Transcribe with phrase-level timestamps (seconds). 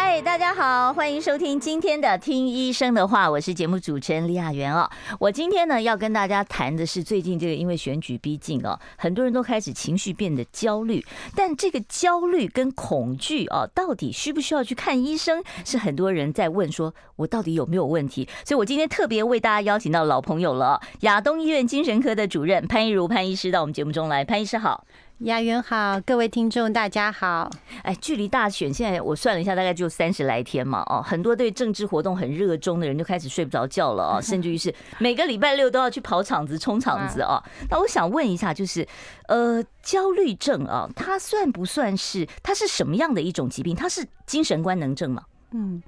[0.00, 4.88] 嗨，大家好，欢迎收听今天的《听医生的话》，我是节目主持人李雅媛哦。
[5.18, 15.42] 我今天呢要跟大家谈的是最近这个因为选举逼近哦，很多人都开始情绪变得焦虑，但这个焦虑跟恐惧哦，到底需不需要去看医生？
[15.64, 18.28] 是很多人在问说，我到底有没有问题？
[18.44, 24.84] 所以我今天特别为大家邀请到老朋友了，亚东医院精神科的主任潘一如潘医师到我们节目中来，潘医师好。
[25.22, 27.50] 雅媛好，各位听众大家好。
[27.82, 30.84] 哎，距离大选现在我算了一下，大概就三十来天嘛。
[30.86, 37.42] 哦，很多对政治活动很热衷的人就开始睡不着觉了哦， 甚至于是每个礼拜六都要去跑场子、冲场子哦。
[37.68, 38.86] 那我想问一下，就是
[39.26, 42.24] 呃，焦虑症啊，它算不算是？
[42.44, 43.74] 它是什么样的一种疾病？
[43.74, 45.24] 它是精神官能症吗？
[45.50, 45.82] 嗯。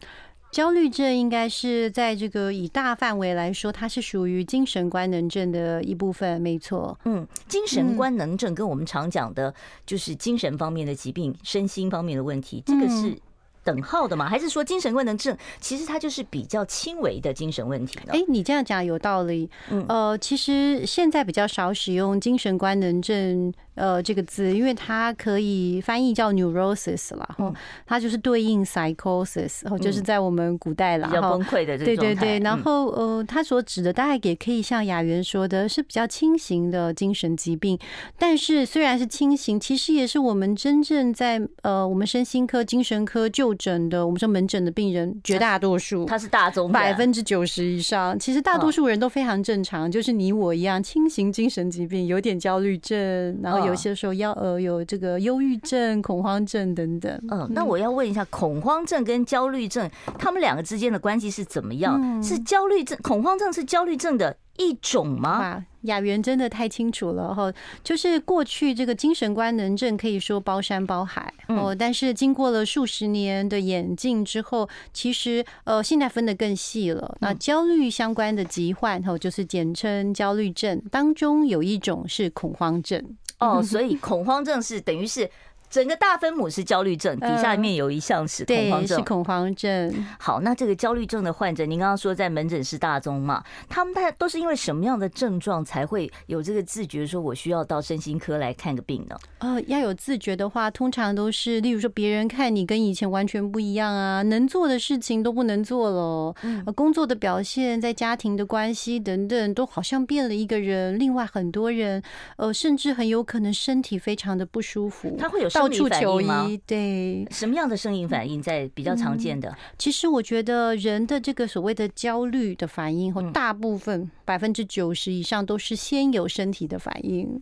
[0.50, 6.98] 焦虑症应该是在这个以大范围来说，它是属于精神官能症的一部分，没错。
[7.04, 9.54] 嗯，精神官能症跟我们常讲的，
[9.86, 13.16] 就是精神方面的疾病、身心方面的问题，这个是
[13.62, 14.28] 等号的吗？
[14.28, 18.12] 还是说精神官能症其实它就是比较轻微的精神问题呢？
[18.12, 19.48] 哎，你这样讲有道理。
[19.70, 23.52] 嗯，呃，其实现在比较少使用精神官能症。
[23.80, 27.50] 呃，这个字，因为它可以翻译叫 neurosis 了，哈，
[27.86, 31.96] 它就是对应 psychosis，然后就是在我们古代了，比较崩溃的这种。
[31.96, 37.78] 对对对，然后呃，它所指的大概也可以像雅媛说的，是比较轻型的精神疾病。
[38.18, 53.69] 但是虽然是轻型，其实也是我们真正在呃我们身心科、精神科就诊的，我们说门诊的病人绝大多数，他是大宗百分之九十以上，其实大多数人都非常正常，就是你我一样轻型精神疾病，有点焦虑症，然后有。
[53.70, 57.18] 有些时候要呃有这个忧郁症、恐慌症等等。
[57.30, 62.22] 嗯，那我要问一下，恐慌症跟焦虑症，他们两个之间的关系是怎么样？
[62.22, 65.64] 是焦虑症、恐慌症是焦虑症的一种吗？
[65.84, 67.50] 雅媛真的太清楚了哈，
[67.82, 77.16] 就是过去这个精神官能症可以说包山包海哦，但是经过了数十年的演进之后，其实呃现在分得更细了。
[77.22, 83.02] 那焦虑相关的疾患哈，就是简称焦虑症，当中有一种是恐慌症。
[83.40, 85.28] 哦， 所以恐慌症是等于是。
[85.70, 88.98] 整个大分母是焦虑症，底下面有一项是恐慌症。
[88.98, 90.06] 是恐慌症。
[90.18, 93.40] 好，那这个焦虑症的患者，您刚刚说在门诊是大宗嘛？
[93.68, 99.16] 他们大家都是因为什么样的症状才会有这个自觉，说我需要到身心科来看个病呢？
[99.38, 110.98] 呃，要有自觉的话，通常都是，例如说别人看你跟以前完全不一样啊，能做的事情都不能做了，嗯，工作的表现，在家庭的关系等等，都好像变了一个人。
[110.98, 112.02] 另外很多人，
[112.38, 115.48] 呃，甚至很有可能身体非常的不舒服，他会有。
[115.60, 119.54] 到处求医，对，什么样的生理反应在比较常见的？
[119.78, 127.40] 其实我觉得人的这个所谓的焦虑的反应，和大部分百分之九十以上都是先有身体的反应。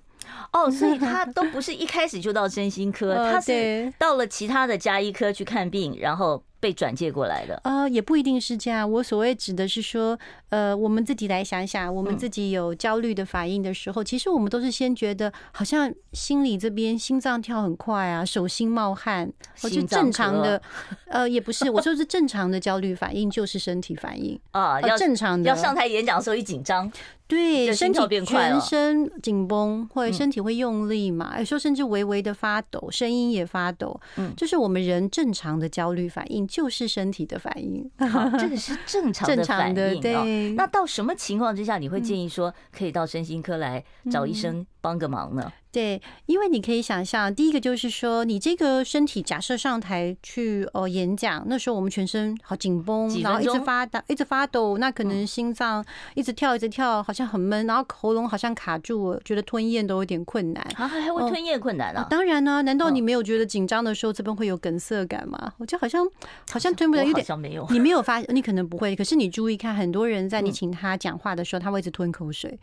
[0.52, 6.42] 哦，所以他都不是一开始就到身心科， 他是到了其他的加医科去看病，然后。
[6.60, 8.90] 被转介过来的啊、呃，也不一定是这样。
[8.90, 20.60] 我所谓指的是说，呃，我们自己来想想，我们自己有焦虑的反应的时候，其实我们都是先觉得好像心里这边心脏跳很快啊，手心冒汗，或是正常的。
[21.06, 25.48] 呃，也不是，我说是正常的焦虑反应就是身体反应 啊，要正常的。
[25.48, 26.90] 要上台演讲的时候一紧张。
[27.28, 31.38] 对，身体全身紧绷，或者身体会用力嘛？
[31.38, 34.00] 有时候甚至微微的发抖，声音也发抖。
[34.16, 37.88] 嗯，这是我们人正常的焦虑反应，就是身体的反应。
[38.08, 40.00] 好，这个是正常的 反应。
[40.00, 45.52] 对，那到什么情况之下你会建议说可以到身心科来找医生帮个忙呢？
[45.70, 55.84] 对，因为你可以想象，第一个就是说，你这个身体假设上台去呃演讲，那时候我们全身好紧绷，然后一直发抖，一直发抖，那可能心脏
[56.14, 60.66] 一直跳，一直跳，好像很闷，然后喉咙好像卡住，觉得吞咽都有点困难。
[60.74, 62.06] 啊，还会吞咽困难啊？
[62.08, 65.52] 当然呢，难道你没有觉得紧张的时候这边会有梗塞感吗？
[65.58, 66.04] 我就好像
[66.50, 67.26] 好像吞不了，有点，
[67.70, 72.58] 你没有发， 你可能不会，可是你注意看，很多人在你请他讲话的时候，他会一直吞口水。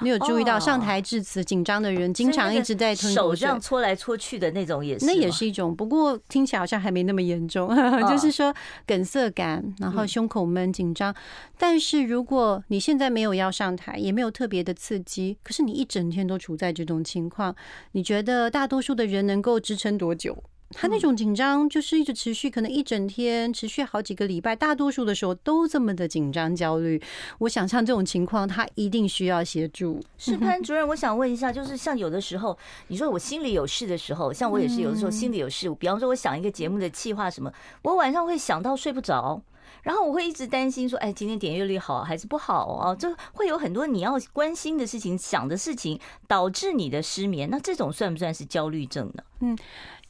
[0.00, 5.74] 你有注意到上台致辞紧张的人经常一直在吞，手这样搓来搓去的那种也是，那也是一种。
[5.74, 7.68] 不过听起来好像还没那么严重，
[8.08, 8.54] 就是说
[8.86, 11.14] 梗塞感，然后胸口闷紧张。
[11.58, 17.54] 但是如果你现在没有要上台，也没有特别的刺激，可是你一整天都处在这种情况，
[17.92, 20.42] 你觉得大多数的人能够支撑多久？
[20.72, 27.00] 他那种紧张就是一直持续，可能一整天，持续好几个礼拜，大多数的时候都这么的紧张焦虑。
[27.38, 30.00] 我想像这种情况，他一定需要协助。
[30.16, 32.56] 是潘主任，我想问一下，就是像有的时候，
[32.86, 37.52] 你说我心里有事的时候，像我也是有的时候心里有事，比方说我想一个节目的企划什么，
[37.82, 39.42] 我晚上会想到睡不着。
[39.82, 42.94] 然后我会一直担心说，哎，今天点阅率好还是不好啊？
[42.94, 47.48] 就会有很多你要关心的事情、想的事情，导致你的失眠。
[47.48, 49.22] 那这种算不算是焦虑症呢？
[49.40, 49.58] 嗯。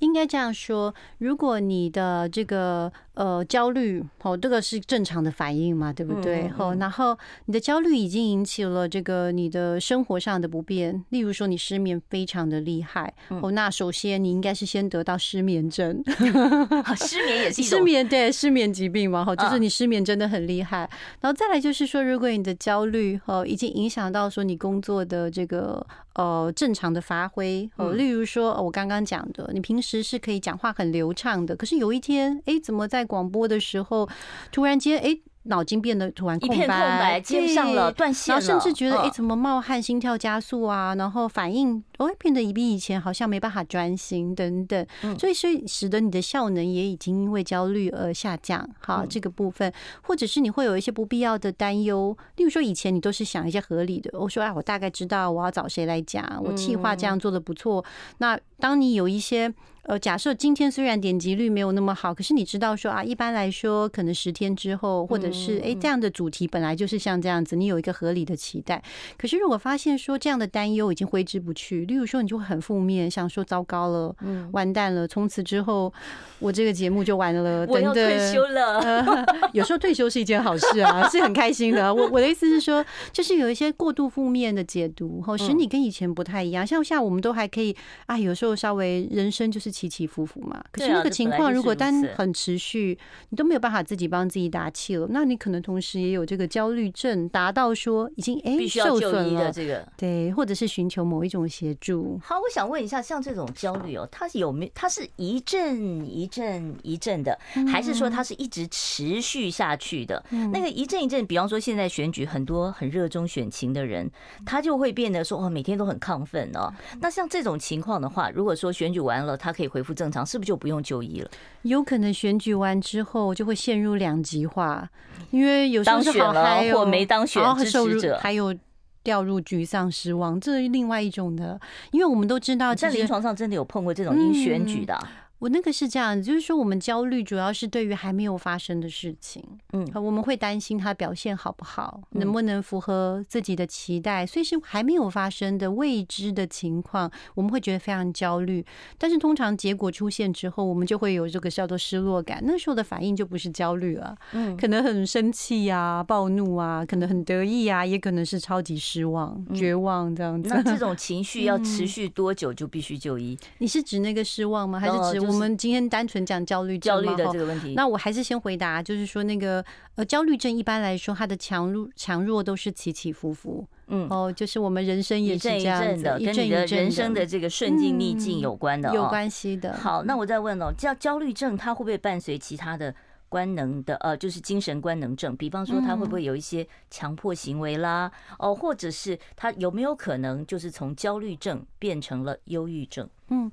[0.00, 6.50] 应该这样说，如果你的这个呃焦虑哦，这个是正常的反应嘛，对不对？
[6.58, 16.03] 哦，然后你的焦虑已经引起了这个你的生活上的不便，例如说你失眠非常的厉害哦，那首先你应该是先得到失眠症，
[16.96, 20.88] 失眠也是失眠，对，失眠疾病嘛，哈，就是你失眠真的很厉害。
[21.20, 29.90] 然后再来就是说，如果你的焦虑哦已经影响到说你工作的这个呃正常的发挥哦，例如说我刚刚讲的，你平时。
[29.91, 34.09] 其实是可以讲话很流畅的，可是有一天，哎，怎么在广播的时候，
[34.53, 35.19] 突然间，哎。
[35.45, 40.95] 脑筋变得突然空白，接不上了，断线了，然后甚至觉得哎，怎么冒汗、心跳加速啊？
[40.97, 44.87] 然后反应哦，变得比以前好像没办法专心等等，
[45.19, 48.67] 所以是使得你的效能也已经因为焦虑而下降。
[48.81, 49.70] 好，这个部分，
[50.00, 57.85] 或者是你会有一些不必要的担忧，例如说以前你都是想一些合理的，我说哎，我大概知道我要找谁来讲，我计划这样做的不错。
[58.17, 68.82] 那当你有一些呃，假设今天虽然点击率没有那么好，可是你知道说啊，一般来说可能十天之后或者是哎，这样的主题本来就是像这样子，你有一个合理的期待。
[69.19, 75.93] 可是如果发现说这样的担忧已经挥之不去，例如说你就会很负面，想说糟糕了，嗯完蛋了，从此之后
[76.39, 79.27] 我这个节目就完了，等等，我要退休了。
[79.53, 81.93] 有时候退休是一件好事啊，是很开心的。
[81.93, 86.65] 我我的意思是说，就是有一些过度负面的解读，后使你跟以前不太一样。
[86.65, 87.75] 像像我们都还可以
[88.07, 90.63] 啊，有时候稍微人生就是起起伏伏嘛。
[90.71, 92.97] 可是那个情况如果单很持续，
[93.31, 102.21] 你都没有办法自己帮自己打气了，那你可能同时也有这个焦虑症，达到说已经哎受损了这个对，或者是寻求某一种协助。
[102.23, 104.73] 好，我想问一下，像这种焦虑哦，它有没有？
[104.75, 107.38] 它是一阵一阵一阵的，
[107.71, 110.23] 还是说它是一直持续下去的？
[110.53, 114.11] 那个一阵一阵，比方说现在选举，很多很热衷选情的人，
[114.44, 116.73] 他就会变得说哦，每天都很亢奋哦。
[117.00, 121.31] 那像这种情况的话，如果说选举完了，他可以恢复正常，是不是就不用就医了？
[121.62, 124.88] 有可能选举完之后就会陷入两极化，
[125.31, 128.55] 因为有时候是好当选了或没当选支持者，还有
[129.02, 131.61] 掉入沮丧失望，这是另外一种的。
[131.91, 134.99] 因为我们都知道，在临床上真的有碰过这种因选举的。
[135.41, 139.43] 我那个是这样子，就是说我们焦虑主要是对于还没有发生的事情，
[139.73, 148.63] 嗯，我们会担心他表现好不好，能不能符合自己的期待，所以是还没有发生的未知的情况，我们会觉得非常焦虑。
[148.99, 160.51] 但是通常结果出现之后，我们就会有这个叫做失落感，那时候的反应就不是焦虑了，嗯，可能很生气呀、暴怒啊，可能很得意啊，也可能是超级失望、绝望这样子。
[160.51, 163.39] 那这种情绪要持续多久就必须就医？
[163.57, 164.79] 你是指那个失望吗？
[164.79, 165.30] 还是指？
[165.31, 179.75] 我们今天单纯讲焦虑症焦虑的这个问题，那我还是先回答，就是说那个呃，焦虑症一般来说，它的强弱强弱都是起起伏伏，嗯，哦，就是我们人生也是这样子，跟你的人生的这个顺境逆境有关的，有关系的。
[179.75, 182.94] 好，那我再问哦，焦焦虑症它会不会伴随其他的
[183.29, 185.37] 官能的呃，就是精神官能症？
[185.37, 188.11] 比方说，它会不会有一些强迫行为啦？
[188.38, 193.08] 哦，或者是它有没有可能就是从焦虑症变成了忧郁症？
[193.31, 193.51] 嗯。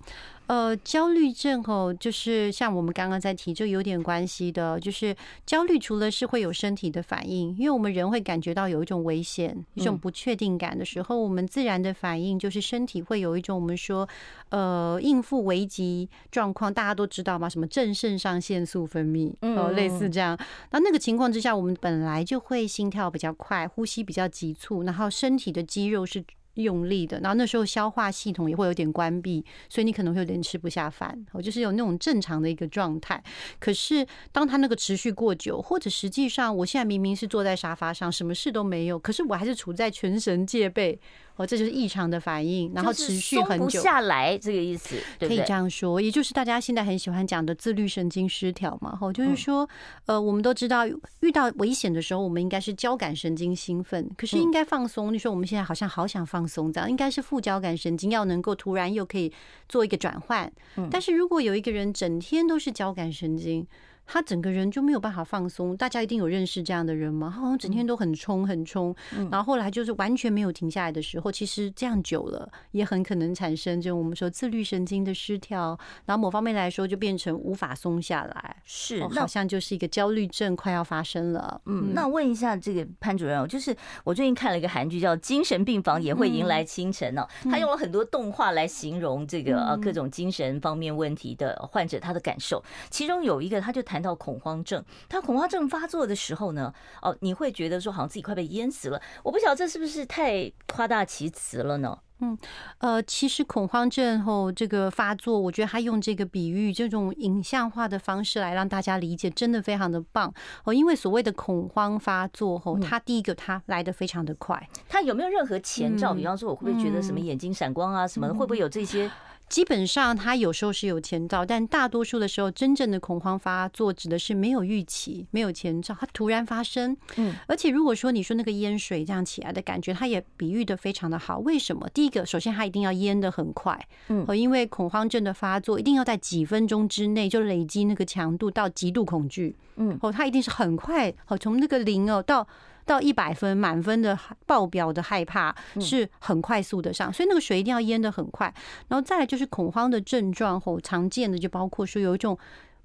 [0.47, 4.79] 呃，焦虑症哦，就是像我们刚刚在提，就有点关系的。
[4.79, 5.13] 就是
[5.45, 14.07] 焦虑除了是会有身体的反应，因为我们人会感觉到有一种危险、一种不确定感的时候，我们自然的反应就是身体会有一种我们说，
[14.47, 17.49] 呃，应付危急状况，大家都知道吗？
[17.49, 20.39] 什么正肾上腺素分泌，哦，类似这样。
[20.71, 26.23] 那那个情况之下，我们本来就会心跳比较快，呼吸比较急促，然后身体的肌肉是。
[26.61, 33.23] 用力的，然后那时候消化系统也会有点关闭，所以你可能会有点吃不下饭，我就是有那种正常的一个状态。
[33.59, 40.99] 可是当他那个持续过久，或者实际上我现在明明是坐在沙发上，什么事都没有，可是我还是处在全神戒备。
[41.37, 48.95] 哦，这就是异常的反应，然后持续很久，下来这个意思，可以这样说，也就是大家现在很喜欢讲的自律神经失调嘛。
[48.95, 49.67] 哈，就是说，
[50.07, 50.85] 呃，我们都知道
[51.21, 55.13] 遇到危险的时候，我们应该是交感神经兴奋，可是应该放松。
[55.13, 59.31] 你说我们现在好像好想放松，这样应该是副交感神经要能够突然又可以
[59.69, 60.51] 做一个转换。
[60.89, 63.65] 但是如果有一个人整天都是交感神经，
[64.07, 65.75] 他整个人就没有办法放松。
[65.77, 67.29] 大家一定有认识这样的人吗？
[67.29, 68.95] 好像整天都很冲很冲，
[69.29, 81.59] 然后后来就是完全没有停下来的时候，其实这样久了也很可能产生就我们说自律神经的失调，然后某方面来说就变成无法松下来，是好像就是一个焦虑症快要发生了。
[81.65, 93.96] 嗯，那问一下这个潘主任哦，就是我最近看了一个韩剧叫《精神病房也会迎来清晨》哦，他用了很多动画来形容这个呃各种精神方面问题的患者他的感受，其中有一个他就谈。
[93.97, 99.01] 谈到恐慌症，他恐慌症发作的时候呢，哦，你会觉得说好像自己快被淹死了。
[99.23, 101.97] 我不晓得这是不是太夸大其词了呢？
[102.19, 102.37] 嗯，
[102.77, 110.31] 呃，其实恐慌症后这个发作，我觉得他用这个比喻、这种影像化的方式来让大家理解，真的非常的棒
[110.63, 110.71] 哦。
[110.71, 116.13] 因为所谓的恐慌发作后，他第一个他来的非常的快，他有没有任何前兆？
[116.13, 119.09] 比方说，我会不会觉得什么眼睛闪光啊，什么的，会不会有这些？
[119.49, 126.95] 基本上，他有时候是有前兆，但大多数的时候，真正的恐慌发作指的是没有预期、没有前兆，它突然发生。
[127.15, 131.39] 嗯，而且如果说你说那个淹水这样起来的感觉，它也比喻的非常的好。
[131.39, 131.89] 为什么？
[131.93, 142.47] 第一个，首先它一定要淹得很快，嗯，因为恐慌症的发作一定要在几分钟之内就累积那个强度到极度恐惧，嗯，哦，它一定是很快，哦，从那个零哦到。
[142.87, 144.17] 到一百分满分的
[144.47, 148.51] 爆表的害怕是很快速的上，所以那个水一定要淹的很快，
[148.87, 152.35] 然后再来就是恐慌的症状后常见的就包括说有一种。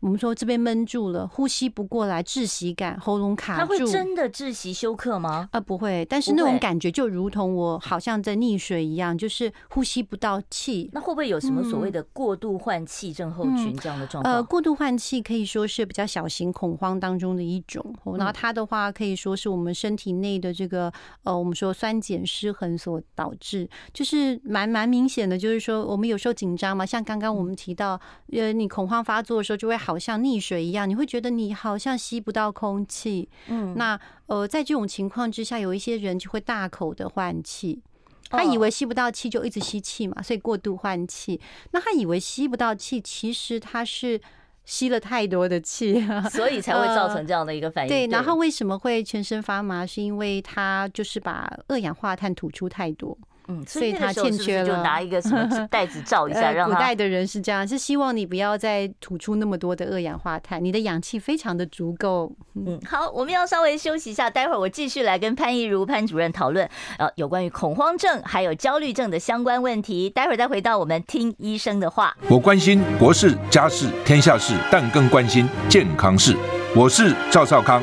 [0.02, 3.60] 我们说这边闷住了，呼吸不过来，窒息感，喉咙卡住。
[3.60, 5.48] 他会真的窒息休克吗？
[5.52, 10.90] 啊，不会，但是那种感觉就如同我好像在溺水一样，就是呼吸不到气。
[10.92, 14.34] 那会不会有什么所谓的过度换气症候群这样的状况？
[14.34, 17.94] 呃，过度换气可以说是比较小型恐慌当中的一种。
[18.18, 20.92] 然后它的话可以说是我们身体内的这个
[21.22, 28.00] 呃，我们说酸碱失衡所导致，就是蛮蛮明显的，就是说我们有时候紧张嘛，像刚刚我们提到，
[28.32, 29.91] 呃，你恐慌发作的时候就会好。
[29.92, 33.28] 好像溺水一样，你会觉得你好像吸不到空气。
[33.48, 37.82] 嗯，那呃，在这种情况之下，有一些人就会大口的换气。
[38.30, 41.38] 他以为吸不到气，就一直吸气嘛，所以过度换气。
[41.72, 44.18] 那他以为吸不到气，其实他是
[44.64, 47.88] 吸了太多的气，所以才会造成这样的一个反应。
[47.90, 49.84] 对，然后为什么会全身发麻？
[49.84, 53.18] 是因为他就是把二氧化碳吐出太多。
[53.48, 62.32] 嗯，所以他欠缺了，就拿一个什么 袋子罩一下，让古代的人是这样，是希望你不要再吐出那么多的二氧化碳，你的氧气非常的足够。
[62.54, 66.68] 嗯，好，我们要稍微休息一下，待会儿我继续来跟潘怡如潘主任讨论
[66.98, 70.08] 呃有关于恐慌症还有焦虑症的相关问题。
[70.10, 72.16] 待会儿再回到我们听医生的话。
[72.28, 76.36] 我关心国事家事天下事，但更关心健康事。
[76.74, 77.82] 我是赵少康，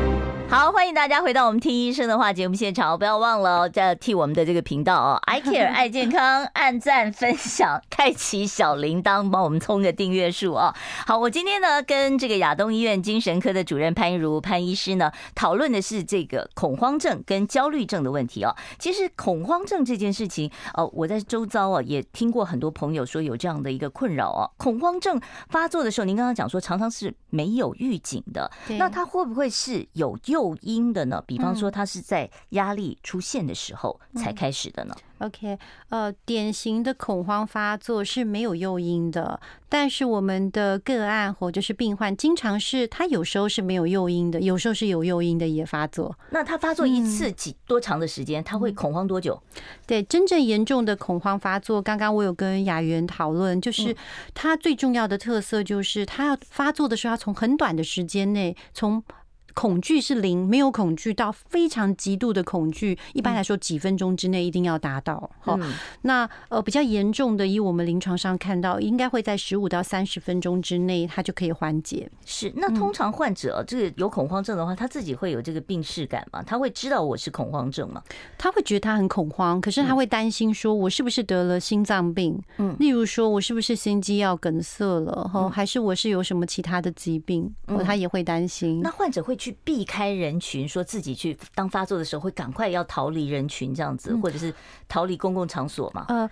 [0.51, 10.75] 好，欢迎大家回到我们听医生的话节目现场，不要忘了在替我们的这个频道哦，I Care 爱健康，按赞、分享、开启小铃铛，帮我们冲个订阅数啊。
[11.05, 18.55] 好，我今天呢跟这个亚东医院精神科的主任潘如潘医师呢讨论的是这个恐慌症跟焦虑症的问题哦。
[18.79, 24.49] 其实恐慌症这件事情哦，我在周遭啊也听过很多朋友说有这样的一个困扰哦。
[24.57, 30.17] 恐慌症发作的时候，您刚刚讲说常常是没有预警的，那它会不会是有？
[30.25, 31.23] 诱因的呢？
[31.27, 34.95] 比方说，它是在压力出现的时候才开始的呢？
[34.97, 35.57] 嗯 OK，
[35.89, 46.17] 呃，典型的恐慌发作是没有诱因的，但是我们的个案或者是病患，经常是他有时候是没有诱因的，有时候是有诱因的也发作。
[46.31, 48.43] 那他发作一次几多长的时间？
[48.43, 49.39] 他会恐慌多久？
[49.85, 53.95] 对，真正严重的恐慌发作，刚刚我有跟雅媛讨论，就是
[54.33, 59.03] 他最重要的特色就是他要发作的时候，要从很短的时间内从。
[59.53, 65.29] 恐惧是零，没有恐惧到非常极度的恐惧，一般来说几分钟之内一定要达到。
[65.39, 65.59] 好，
[66.03, 72.09] 那呃比较严重的，以我们临床上看到，应该会在十五到三十分钟之内，它就可以缓解。
[72.25, 76.41] 是，那通常患者这个有恐慌症的话，他自己会有这个病视感吗？
[76.41, 78.01] 他会知道我是恐慌症吗？
[78.37, 82.41] 他会觉得他很恐慌，可是他会担心说，我是不是得了心脏病？
[82.57, 85.29] 嗯，例如说我是不是心肌要梗塞了？
[85.33, 87.53] 哈，还是我是有什么其他的疾病？
[87.67, 88.79] 哦，他也会担心。
[88.81, 89.37] 那患者会。
[89.41, 94.53] 去避开人群，说自己去当发作的时候会赶快要逃离人群这样子，或者是
[94.87, 96.05] 逃离公共场所嘛？
[96.09, 96.29] 呃。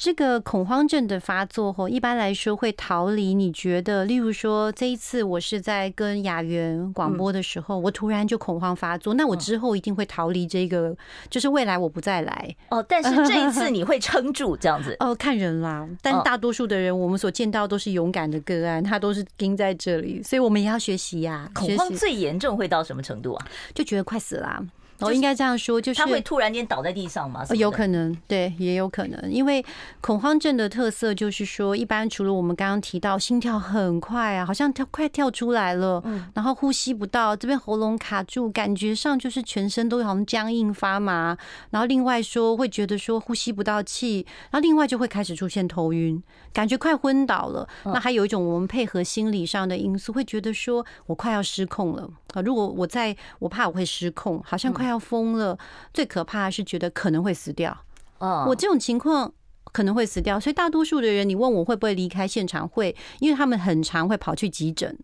[0.00, 3.34] 这个恐慌症的发作后，一般来说会逃离。
[3.34, 10.96] 你觉得，例如说这一次我是在跟雅媛广播的时候，我突然就恐慌发作，那我之后一定会逃离这个，
[11.28, 12.82] 就是未来我不再来哦。
[12.88, 15.86] 但是这一次 你会撑住这样子哦，看人啦。
[16.00, 21.46] 但大多数的人，我们所见到都是勇敢的个案，他都是盯在这里，所以我们也要学习呀。
[21.54, 23.46] 恐慌最严重会到什么程度啊？
[23.74, 24.64] 就觉得快死了。
[25.00, 27.44] 我应该这样说，就是他会突然间倒在地上吗？
[27.54, 29.30] 有可能，对，也有可能。
[29.30, 29.64] 因为
[30.00, 36.02] 恐慌症的特色就是说，一般除了我们刚刚提到心跳很快啊，好像跳快跳出来了，
[36.34, 41.34] 然后呼吸不到，这边喉咙卡住，感觉上就是全身都好像僵硬发麻。
[41.70, 47.66] 然后另外说会觉得说呼吸不到气，然后另外就会开始出现头晕，感觉快昏倒了。
[47.86, 52.42] 那还有一种我们配合心理上的因素，会觉得说我快要失控了啊！
[52.42, 54.89] 如果我在我怕我会失控，好像快。
[54.90, 55.56] 要疯了，
[55.94, 57.84] 最可怕的是觉得可能会死掉。
[58.18, 59.32] 哦，我这种情况
[59.72, 64.98] 可能会死掉，所以大多数的人，你问我会不会离开现场，会，因为他们很常会跑去急诊。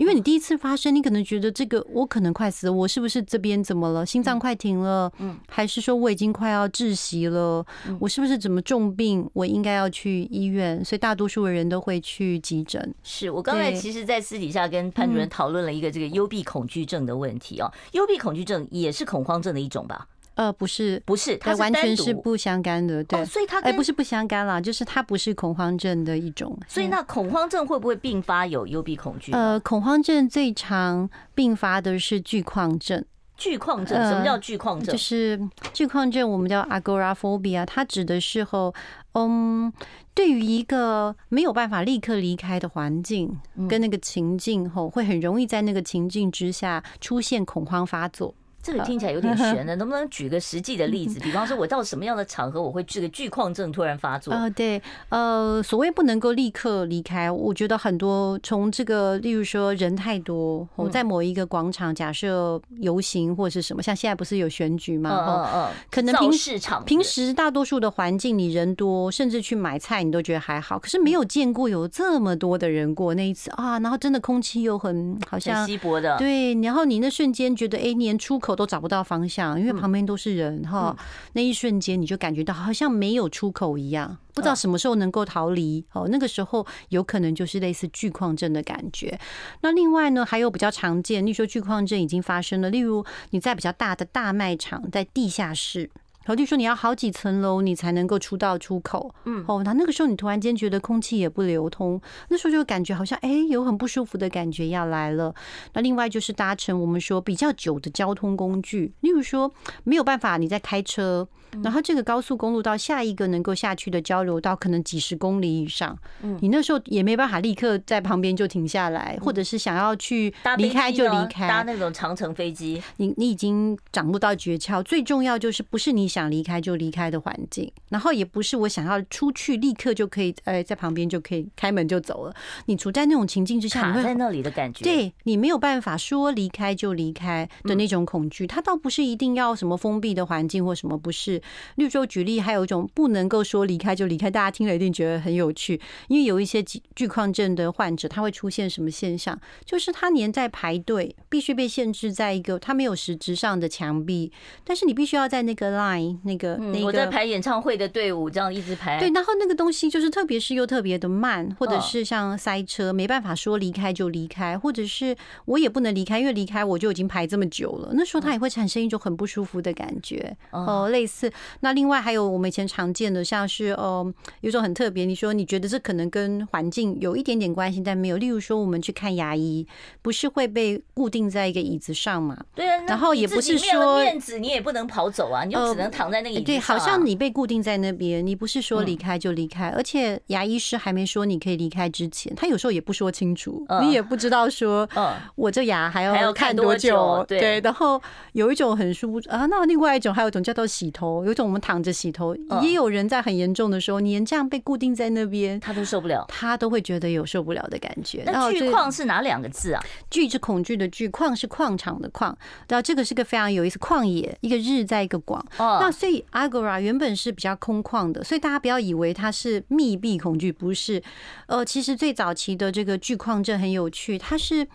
[0.00, 4.04] 因为你第一次发生，你可能觉得这个我可能快死了，我是不是这边怎么了？
[4.06, 7.62] 心脏快停了，嗯，还是说我已经快要窒息了？
[7.98, 9.28] 我是不是怎么重病？
[9.34, 12.94] 我应该要去医院，所以大多数的人都会去急诊。
[13.02, 20.08] 是我刚才其实，在私底下跟潘主任讨论了一个这个幽闭恐惧症的问题哦，幽闭恐惧症也是恐慌症的一种吧？
[20.40, 26.58] 呃，不是，不是，它完全是不相干的，对，所以它哎，不是不相干啦，就是它不是恐慌症的一种。
[26.66, 29.32] 所以那恐慌症会不会并发有幽闭恐惧？
[29.32, 33.04] 呃，恐慌症最常并发的是惧矿症。
[33.36, 34.90] 惧矿症，什么叫惧矿症？
[34.90, 35.38] 就是
[35.74, 38.74] 惧矿症，我们叫 agoraphobia，它指的是后，
[39.12, 39.70] 嗯，
[40.14, 48.34] 对于一个没有办法立刻离开的环境跟那个情境后，会很容易在那个情境之下出现恐慌发作。
[48.62, 51.18] 这个听起来有点悬的，能不能举个实际的例子？
[51.20, 54.32] 比方说，我到什么样的场合，我会这个惧旷症突然发作？
[54.32, 65.10] 啊，对，呃，所谓不能够立刻离开，我觉得很多从这个，例如说人太多，我在某一个广场，假设游行或者是什么，像现在不是有选举吗？
[65.10, 78.50] 嗯嗯，可能平时平时大多数的环境你人多，甚至去买菜你都觉得还好，可是没有见过有这么多的人过那一次啊，然后真的空气又很好像稀薄的，对，然后你那瞬间觉得哎，连出口。
[78.60, 80.94] 都找不到方向，因为旁边都是人哈。
[81.32, 85.82] 那一瞬间，你就感觉到好像没有出口一样，不知道什么时候能够逃离。
[85.94, 89.18] 哦，那个时候有可能就是类似巨矿症的感觉。
[89.62, 95.90] 那另外呢，还有比较常见，例如说巨矿症已经发生了，例如你在比较大的大卖场，在地下室。
[96.26, 99.12] 好，就说你要好几层楼，你才能够出到出口。
[99.24, 105.34] 嗯，哦，那那个时候你突然间觉得空气也不流通，那时候就感觉好像哎，有很不舒服的感觉要来了。
[105.72, 109.52] 那另外就是搭乘我们说比较久的交通工具，例如说
[109.82, 111.26] 没有办法你在开车。
[111.62, 124.82] 然后这个高速公路到下一个能够下去的交流道，可能几十公里以上，嗯你那时候也没办法立刻在旁边就停下来，或者是想要去离开就离开，搭那种长程飞机，你你已经掌握到诀窍。
[124.82, 132.34] 最重要就是不是你想离开就离开的环境，然后也不是我想要出去立刻就可以，呃，在旁边就可以开门就走了。
[132.66, 138.46] 你处在那种情境之下，卡在那里的感觉，对你没有办法说离开就离开的那种恐惧。
[138.46, 141.39] 它倒不是一定要什么封闭的环境或什么，不是。
[141.76, 145.80] 例如说举例，还有一种不能够说离开就离开，大家听了一定觉得很有趣。
[146.08, 149.38] 因为有一些巨矿症的患者，他会出现什么现象？
[149.64, 154.32] 就是他连在排队，必须被限制在一个他没有实质上的墙壁，
[154.64, 156.86] 但是你必须要在那个 line 那个那个。
[156.86, 158.98] 我在排演唱会的队伍，这样一直排。
[158.98, 167.90] 对，然后那个东西就是特别是又特别的慢，或者是像塞车，没办法说离开就离开，或者是我也不能离开，因为离开我就已经排这么久了。
[167.94, 171.29] 那时候他也会产生一种很不舒服的感觉哦，类似
[171.60, 171.70] 那。
[171.80, 174.04] 另外还有我们以前常见的，像是呃，
[174.40, 178.16] 有一种很特别，你说你觉得这可能跟环境有一点点关系，但没有。
[178.16, 179.66] 例如说，我们去看牙医，
[180.02, 182.36] 不是会被固定在一个椅子上嘛？
[182.54, 182.84] 对啊。
[182.86, 186.44] 然后也不是说面子，你也不能跑走啊，你就只能躺在那个椅子上。
[186.44, 189.70] 对，好像你被固定在那边，你不是说离开就离开。
[189.70, 197.24] 而且牙医师还没说你可以离开之前，他有时候也不说清楚，你也不知道说，嗯，我这牙还要还要看多久？
[197.26, 197.60] 对。
[197.60, 198.00] 然后
[198.32, 201.60] 有一种很舒服啊，那另外一种还有一种叫做洗头，有一种我们。
[201.60, 208.22] 躺着洗头，也有人在很严重的时候，你连这样被固定在那边，他都受不了，他都会觉得有受不了的感觉。
[208.24, 209.84] 那惧旷是哪两个字啊？
[210.10, 212.34] 惧是恐惧的惧，旷是矿场的矿。
[212.66, 215.44] 然后这个是个非常有意思，旷野一个日在一个广。
[215.58, 221.02] 那所以 Agora 原本是比较空旷的，所以大家不要以为它是密闭恐惧，不是。
[221.46, 224.66] 呃，其实最早期的这个惧旷症很有趣，它是。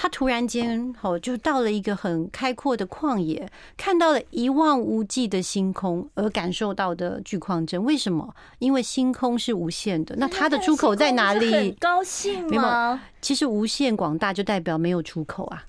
[0.00, 7.82] 他突然间哦，就到了一个很开阔的旷野，看到了一望无际的星空，而感受到的巨矿症。
[7.82, 8.32] 为什么？
[8.60, 11.52] 因为星空是无限的，那它的出口在哪里？
[11.52, 13.02] 很高兴吗？
[13.20, 15.64] 其实无限广大就代表没有出口啊。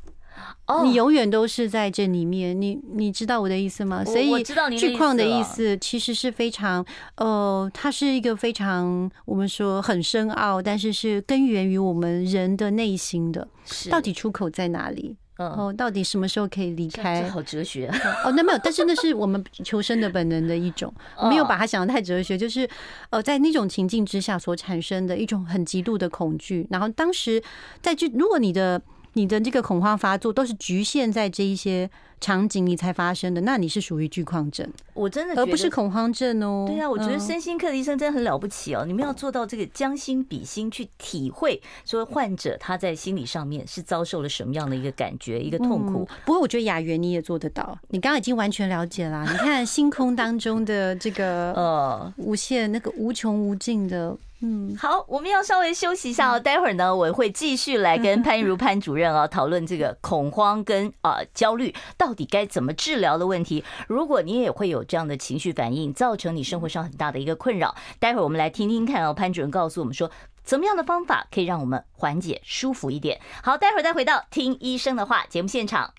[0.83, 4.05] 你永远都是在这里面，你你知道我的意思吗？
[4.05, 4.43] 所以
[4.77, 6.85] 惧旷的意思其实是非常
[7.17, 13.47] 呃，它是一个非常我们说很深奥，但是是根源于我们人的内心的。
[13.89, 15.15] 到底出口在哪里？
[15.37, 17.27] 哦，到底什么时候可以离开？
[17.29, 17.87] 好哲学
[18.23, 20.93] 哦，那没有，但是那是我们求生的本能的一种，
[21.29, 22.69] 没有把它想的太哲学，就是
[23.09, 26.67] 呃，在那种情境之下所产生的一种很极度的恐惧。
[26.69, 27.41] 然后当时
[27.81, 28.79] 在这，如果你的。
[29.19, 31.89] 你的这个恐慌发作都是局限在这一些
[32.21, 36.63] 场景里才发生的，那你是属于惧旷症，我真的而不是恐慌症哦。
[36.65, 38.85] 对啊，我觉得身心科的医生真的很了不起哦。
[38.87, 46.07] 你们要做到这个将心比心去体会，说患者他在心理上面是遭受了什么样的一个感觉，一个痛苦。
[46.25, 49.25] 不过我觉得雅媛你也做得到，你刚刚已经完全了解了。
[49.29, 54.17] 你看星空当中的这个 呃无限那个无穷无尽的。
[54.41, 56.39] 嗯，好，我们要稍微休息一下哦。
[56.39, 63.65] 待会儿呢，我会继续来跟潘如潘主任啊讨论这个恐慌跟啊焦虑到底该怎么治疗的问题。
[63.87, 69.13] 如果你也会有这样的情绪反应，造成你生活上很大的一个困扰，待会儿我们来听听看哦。
[69.13, 70.09] 潘主任告诉我们说，
[70.41, 73.19] 怎么样的方法可以让我们缓解舒服一点？
[73.43, 75.93] 好，待会儿再回到听医生的话节目现场。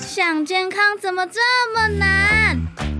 [0.00, 1.40] 想健康怎么这
[1.72, 2.99] 么难？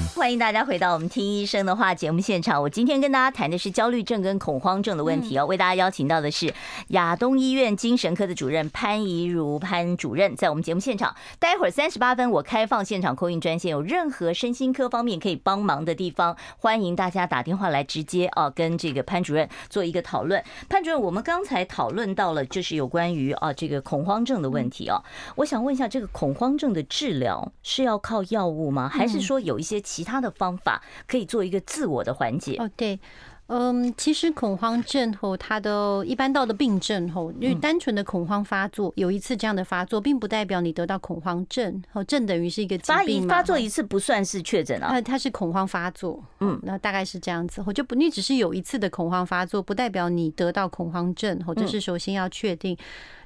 [0.13, 2.61] 欢迎大家回到我们听医生的话节目现场。
[2.61, 5.45] 我今天跟大家谈的是焦虑症跟恐慌症的问题哦。
[5.45, 6.53] 为大家邀请到的是
[6.89, 11.15] 亚东医院精神科的主任潘怡如潘主任，在我们节目现场。
[11.39, 20.43] 待会儿三十八分，我开放现场 call in 专线，有任何身心科方面可以帮忙的地方，欢迎大家打电话来直接啊跟这个潘主任做一个讨论。
[20.67, 25.01] 潘主任，我们刚才讨论到了就是有关于啊这个恐慌症的问题啊，
[25.37, 28.89] 我想问一下，这个恐慌症的治疗是要靠药物吗？
[28.89, 30.11] 还是说有一些其他？
[30.11, 32.57] 他的方法可以做一个自我的缓解。
[32.59, 32.99] 哦，对，
[33.47, 41.81] 嗯，其实恐慌症后，它的一般到的病症后，因为单纯的恐慌发作，有一次这样的发作，并不代表你得到恐慌症。
[41.93, 44.89] 哦，症等于是一个疾病，发作一次不算是确诊啊。
[44.91, 47.61] 那它是恐慌发作，嗯，那大概是这样子。
[47.61, 51.41] 吼就不，你只是有一次的恐慌发作，不代表你得到恐慌症。
[51.45, 52.77] 吼，这是首先要确定。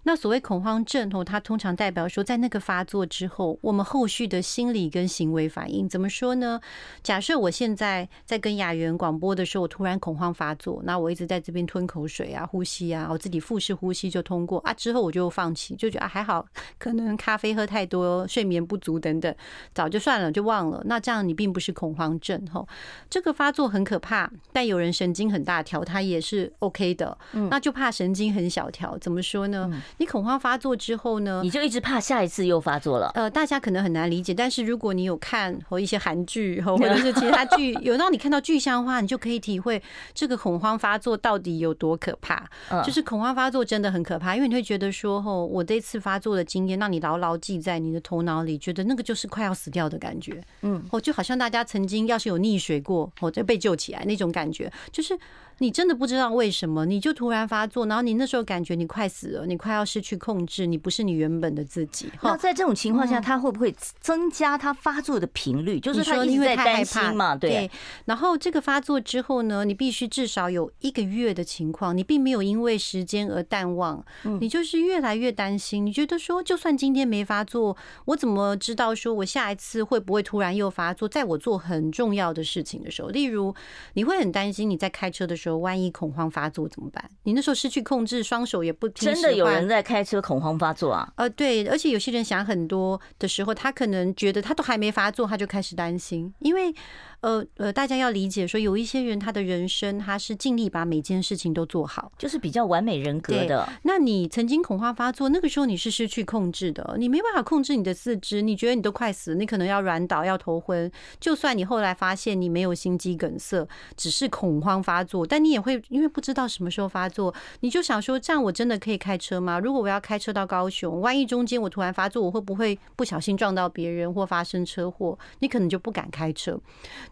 [0.07, 6.61] 那所谓恐慌症哦，它通常代表说，在那个发作之后，我们后续的心理跟行为反应怎么说呢？
[7.01, 16.45] 假设我现在在跟雅媛广播的时候，我突然恐慌发作，那我一直在这边吞口水啊、呼吸啊，我自己腹式呼吸就通过啊，之后我就放弃，就觉得啊还好，
[16.77, 19.35] 可能咖啡喝太多、睡眠不足等等，
[19.73, 20.83] 早就算了，就忘了。
[20.85, 22.67] 那这样你并不是恐慌症吼，
[23.09, 27.17] 这个发作很可怕，但有人神经很大条，他也是 OK 的，
[27.49, 29.83] 那就怕神经很小条，怎么说呢？
[29.97, 33.11] 你恐慌发作之后呢，你就一直怕下一次又发作了。
[33.15, 39.81] 呃，大家可能很难理解，但是如果你有看或一些韩剧或者是其他剧，有让你看到具象化，你就可以体会
[40.13, 42.45] 这个恐慌发作到底有多可怕。
[42.83, 50.41] 就是恐慌发作真的很可怕，因为你会觉得说，哦，我这次发作的经验让你牢牢记在你的头脑里，觉得那个就是快要死掉的感觉。
[50.61, 55.17] 嗯，哦，就好像大家曾经要是有溺水过，或者被救起来那种感觉，就是。
[55.59, 62.09] 你真的不知道为什么，你就突然发作，然后你那时候感觉你快死了，你快要失去控制，你不是你原本的自己。
[62.21, 65.79] 那在这种情况下，他会不会增加他发作的频率？
[65.79, 67.69] 就是他一直在担心嘛，对。
[68.05, 74.03] 然后这个发作之后呢，你必须至少有一个月的情况，你并没有因为时间而淡忘，
[74.39, 75.85] 你就是越来越担心。
[75.85, 81.09] 你觉得说，就算今天没发作，我怎么知道说我下一次会不会突然又发作？
[81.09, 83.53] 在我做很重要的事情的时候，例如
[83.93, 85.55] 你会很担心你在开车的时候。
[85.65, 87.09] 万一恐慌发作怎么办？
[87.23, 89.11] 你那时候失去控制，双手也不听。
[89.11, 91.11] 真的有人在在开车恐慌发作啊？
[91.15, 96.73] 呃，对，而且有些人想很多的时候，他可能觉得他都还没发作，他就开始担心，因为。
[97.21, 103.67] 呃呃，大家要理解说，有一些人他的人生他是尽力把每件事情都做好，就是比较完美人格的。
[103.83, 110.91] 那你曾经恐慌发作，那个时候你是失去控制的，你没办法控制你的四肢，你觉得你都快死了，你可能要软倒，要头昏。
[111.19, 119.59] 就算你后来发现你没有心肌梗塞，只是恐慌发作，但你也会因为不知道什么时候发作，你就想说，这样我真的可以开车吗？
[119.59, 125.17] 如果我要开车到高雄，万一中间我突然发作，我会不会不小心撞到别人或发生车祸？
[125.39, 126.59] 你可能就不敢开车。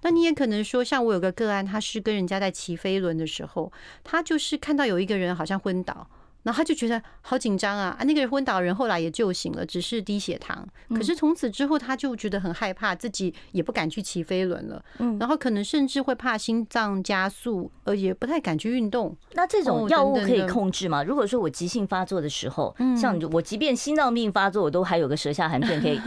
[0.04, 3.72] 那你也可能说，像我有个个案，他是跟人家在骑飞轮的时候，
[4.04, 6.08] 他就是看到有一个人好像昏倒。
[6.44, 7.96] 然后他就觉得好紧张啊！
[7.98, 10.68] 啊，那个昏倒人后来也救醒了，只是低血糖。
[10.90, 14.84] 可是从此之后，他就觉得很害怕，自己也不敢去骑飞轮了。
[15.00, 19.16] 嗯，然后可能甚至会怕心脏加速，呃，也不太敢去运动。
[19.34, 21.04] 那这种药物可以控制吗？
[21.04, 26.00] 如果说我急性发作的时候，像我即便心脏病发作，我都还有个舌下含片可以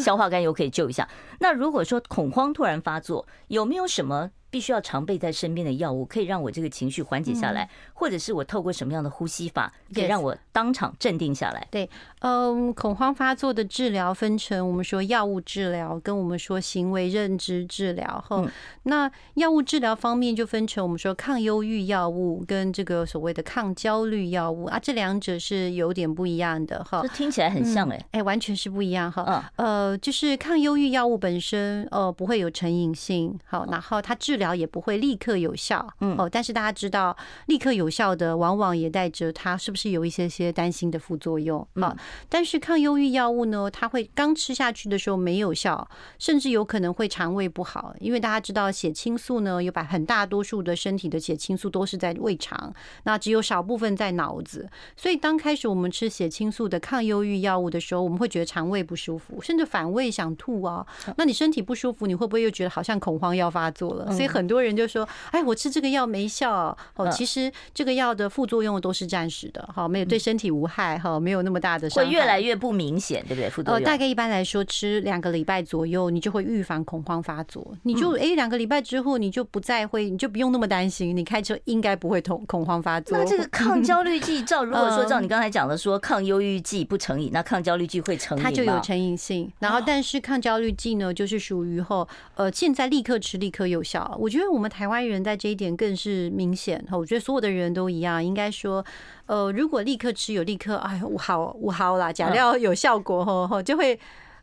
[0.00, 1.08] 消化甘油可以救一下。
[1.38, 4.30] 那如果说恐慌突然发作，有没有什么？
[4.50, 11.64] 必须要常备在身边的药物，可以让我这个情绪缓解下来，或者是我透过什么样的呼吸法，可以让我当场镇定下来？
[11.70, 18.44] 对，嗯，恐慌发作的治疗分成我们说药物治疗跟我们说行为认知治疗哈。
[18.82, 27.02] 那药物治疗方面就分成我们说抗忧郁药物跟这个所谓的抗焦虑药物啊，这两者是有点不一样的哈。
[27.02, 29.48] 这听起来很像哎，哎，完全是不一样哈。
[29.54, 34.39] 呃，就是抗忧郁药物本身呃不会有成瘾性，好，然后它治。
[34.40, 41.96] 疗也不会立刻有效，嗯哦，但是大家知道，立刻有效的往往也带着它是不是有一些些担心的副作用啊？
[42.28, 52.74] 但是抗忧郁药物呢，它会刚吃下去的时候没有效，甚至有可能会肠胃不好，因为大家知道血清素呢，有把很大多数的身体的血清素都是在胃肠，
[53.04, 60.86] 那只有少部分在脑子，所以刚开始我们吃血清素的抗忧郁药物的时候，我们会觉得肠胃不舒服，甚至反胃想吐啊。
[61.16, 64.10] 那你身体不舒服，你会不会又觉得好像恐慌要发作了？
[64.12, 73.50] 所以很多人就说：“哎，我吃这个药没效哦，其实这个药的副作用都是暂时的，哈，没有对身体无害，哈，没有那么大的伤害，会越来越不明显，对不对？
[73.50, 77.74] 副作用大概一般来说，吃两个礼拜左右，你就会预防恐慌发作。
[77.82, 83.18] 你就哎，两个礼拜之后，你就不再会，你就不用那么担心，你开车应该不会恐恐慌发作。
[83.18, 88.44] 那这个抗焦虑剂，照如果说照你刚才讲的说，抗忧郁剂不成瘾，那抗焦虑剂会成瘾？
[88.44, 89.50] 它就有成瘾性。
[89.58, 94.16] 然后，但是抗焦虑剂呢，就是属于后呃，现在立刻吃立刻有效。
[94.20, 95.00] 我觉得我们台湾。
[95.00, 98.84] 人在这一点更是明显哈，我觉得所有的人都一样，应该说，
[99.26, 103.98] 呃，如果立刻吃有立刻，哎，我好我好啦，假料有效果吼吼，就会。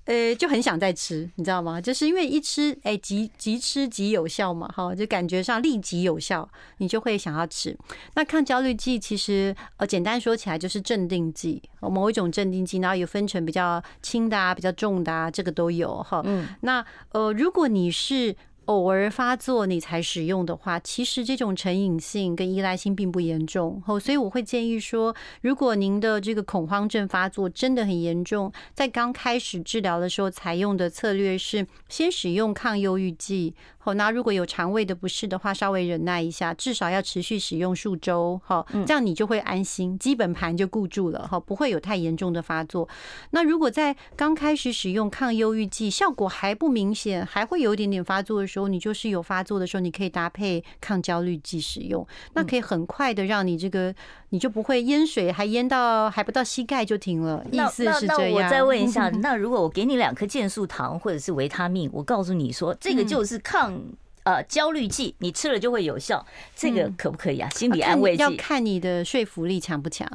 [0.08, 1.82] 呃，就很想再吃，你知道吗？
[1.82, 7.78] 就是因为一吃，哎，即即吃即有效嘛，哈，就感觉上立即有效，你就会想要吃。
[8.16, 16.22] 那抗焦虑剂其实，呃，简单说起来就是镇定剂，某一种镇定剂，然后有分成比较轻的啊，比较重的啊，这个都有哈。
[16.24, 18.34] 嗯，那呃，如果你是
[18.68, 23.82] 偶尔发作你才使用的话，其实这种成瘾性跟依赖性并不严重。
[23.86, 33.54] 哦，所以我会建议说，如果您的这个恐慌症发作真的很严重，在刚开始治疗的时候采用的策略是先使用抗忧郁剂。
[33.86, 38.38] 哦，那如果有肠胃的不适的话，稍微忍耐一下，至少要持续使用数周。
[38.44, 41.26] 哈，这样你就会安心，基本盘就固住了。
[41.26, 42.90] 哈，不会有太严重的发作。
[43.30, 53.94] 那如果在刚开始使用抗忧郁剂，效果还不明显，还会有一点点发作的时候，你就是有发作的时候，你可以搭配抗焦虑剂使用，那可以很快的让你这个
[54.30, 57.46] 你就不会淹水，还淹到还不到膝盖就停了。
[57.52, 58.32] 意思是这样。
[58.32, 63.78] 我再问一下， 那如果我给你两颗健素糖或者是维他命，我告诉你说这个就是抗。
[64.24, 67.50] 呃，焦虑剂你吃了就会有效，这个可不可以啊？
[67.52, 70.06] 心理安慰剂要看你的说服力强不强，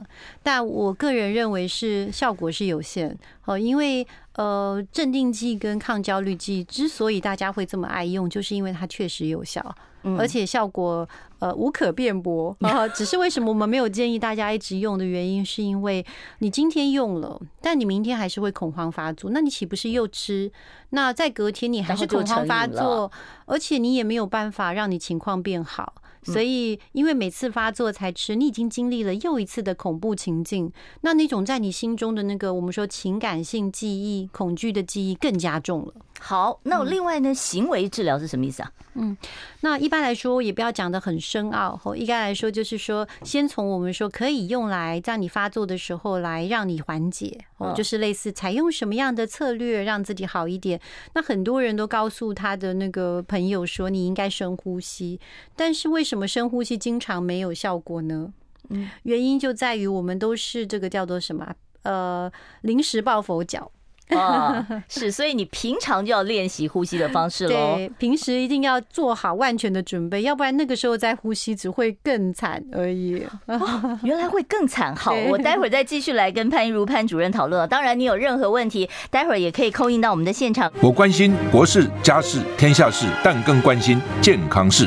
[0.43, 9.75] 但我个人认为是效果是有限哦，因为呃，镇定剂跟抗焦虑剂之所以大家会这么爱用，就是因为它确实有效。
[10.19, 16.05] 而且效果呃无可辩驳啊， 只是为什么我们没有建议大家一直用的原因，是因为
[16.41, 20.51] 你今天用了，但你明天还是会恐慌发作，那你岂不是又吃？
[20.91, 23.13] 那在隔天你还是恐慌发作，
[23.47, 25.95] 而且你也没有办法让你情况变好。
[26.25, 35.95] 所以，因为每次发作才吃，你已经经历了又一次的恐怖情境，那那种在你心中的那个我们说情感性记忆、恐惧的记忆更加重了。
[36.21, 38.71] 好，那另外呢，行为治疗是什么意思啊？
[38.95, 39.17] 嗯，
[39.63, 50.81] 那一般来说也不要讲的很深奥，吼，一般来说就是说，先从我们说可以用来在你发作的时候来让你缓解，哦，就是类似采用什么样的策略让自己好一点。
[51.15, 55.19] 那很多人都告诉他的那个朋友说，你应该深呼吸，
[55.57, 58.33] 但是为什么深呼吸经常没有效果呢？
[58.71, 62.31] 嗯，原因就在于我们都是这个叫做什么，呃，
[62.63, 63.71] 临时抱佛脚。
[64.09, 67.51] 啊，是，所以你平常就要练习呼吸的方式喽。
[67.77, 73.25] 对，平时一定要做好万全的准备，要不然那个时候再呼吸只会更惨而已。
[73.47, 74.95] 哦，原来会更惨。
[74.95, 77.67] 好， 我待会儿再继续来跟潘怡如潘主任讨论。
[77.71, 80.71] 当然，你有任何问题，待会儿也可以 call in 到我们的现场。
[80.83, 84.87] 我关心国事、家事、天下事，但更关心健康事。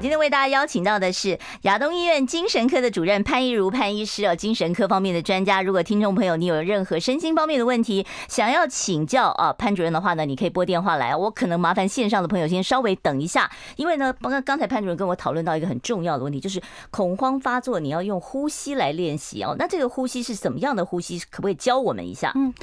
[0.00, 5.60] 今天为大家邀请到的是亚东医院精神科的主任潘一如潘医师哦，精神科方面的专家。
[5.60, 11.14] 如果听众朋友你有任何身心方面的问题想要请教啊潘主任的话呢，你可以拨电话来。
[11.14, 19.54] 我可能麻烦线上的朋友先稍微等一下，因为呢，刚刚刚才潘主任跟我讨论到一个很重要的问题，就是恐慌发作你要用呼吸来练习哦。
[19.58, 21.18] 那这个呼吸是怎么样的呼吸？
[21.30, 22.32] 可不可以教我们一下？
[22.36, 22.54] 嗯。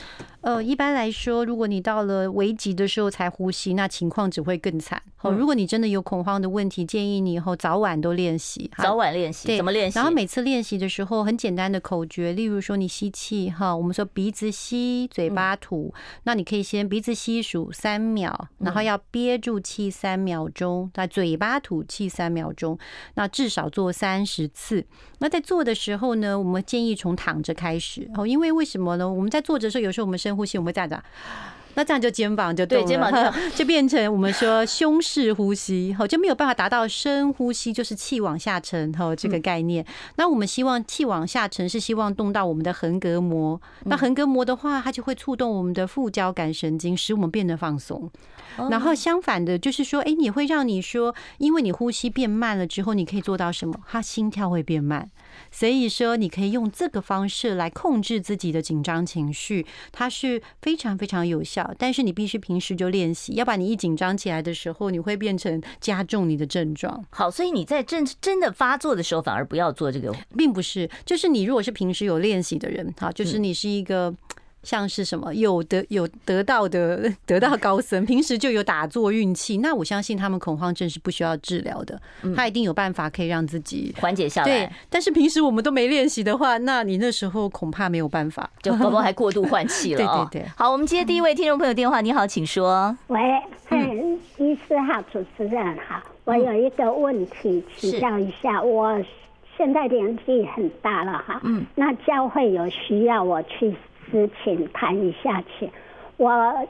[0.41, 4.99] 呃，一般来说，如果你到了危急的时候才呼吸，那情况只会更惨。
[5.17, 8.71] 好，如果你真的有恐慌的问题，建议你以后早晚都练习。
[8.77, 9.99] 早晚练习，怎么练习？
[9.99, 15.93] 然后每次练习的时候，很简单的口诀，例如说你吸气哈，我们说鼻子吸，嘴巴吐。
[16.23, 22.79] 那你可以先鼻子吸数三秒，然后要憋住气三秒钟，在嘴巴吐气三秒钟。
[23.15, 24.85] 那至少做三十次。
[25.19, 29.11] 那在做的时候呢，我们建议从躺着开始哦，因为为什么呢？
[29.11, 30.97] 我们在坐着的时候，有时候我们深呼吸，我们会这样子。
[31.77, 39.85] 那这样就肩膀就对，肩膀就 就变成我们说胸式呼吸，好，就没有办法达到深呼吸，就是气往下沉，哈，这个概念。
[40.15, 43.61] 那我们希望气往下沉，是希望动到我们的横膈膜。
[43.83, 48.09] 那横膈膜的话，它就会触动我们的副交感神经，使我们变得放松。
[48.71, 53.75] 然后相反的，就是说，哎，你会让你说，因为你呼吸变慢了之后，你可以做到什么？
[53.87, 55.07] 它心跳会变慢。
[55.51, 61.73] 所以说，你可以用这个方式来控制自己的紧张情绪，它是非常非常有效。
[61.77, 67.05] 但是你必须平时就练习，要不然你一紧张起来的时候，你会变成加重你的症状。
[67.09, 74.13] 好，所以你在真真的发作的时候，反而不要做这个，并不是，就是你如果是平时有练习的人，哈，就是你是一个。
[74.67, 81.97] 像是什么有得有得到的 得到高僧，平时就有打坐运气，那我相信他们恐慌症是不需要治疗的，
[82.35, 84.45] 他一定有办法可以让自己缓解下来。
[84.45, 90.03] 对，但是平时我们都没练习的话，那你那时候恐怕没有办法，就宝宝还过度换气了。
[90.05, 90.27] 哦。
[90.29, 92.93] 对对对，好，我们接第一位听众朋友电话，你好，请说。
[93.07, 93.19] 喂，
[93.69, 99.01] 嗯，医师好，主持人好，我有一个问题请教一下，我
[99.55, 103.73] 现在年纪很大了哈，嗯，那教会有需要我去。
[104.11, 105.69] 事情弹一下去，
[106.17, 106.67] 我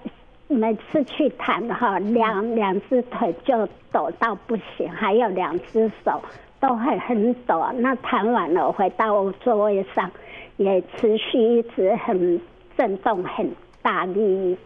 [0.48, 6.22] 每次去弹哈，两两只腿就抖到不行，还有两只手
[6.60, 7.66] 都会很抖。
[7.76, 10.10] 那弹完了回到座位上，
[10.58, 12.42] 也持续一直很
[12.78, 13.50] 震动很
[13.82, 14.58] 大力，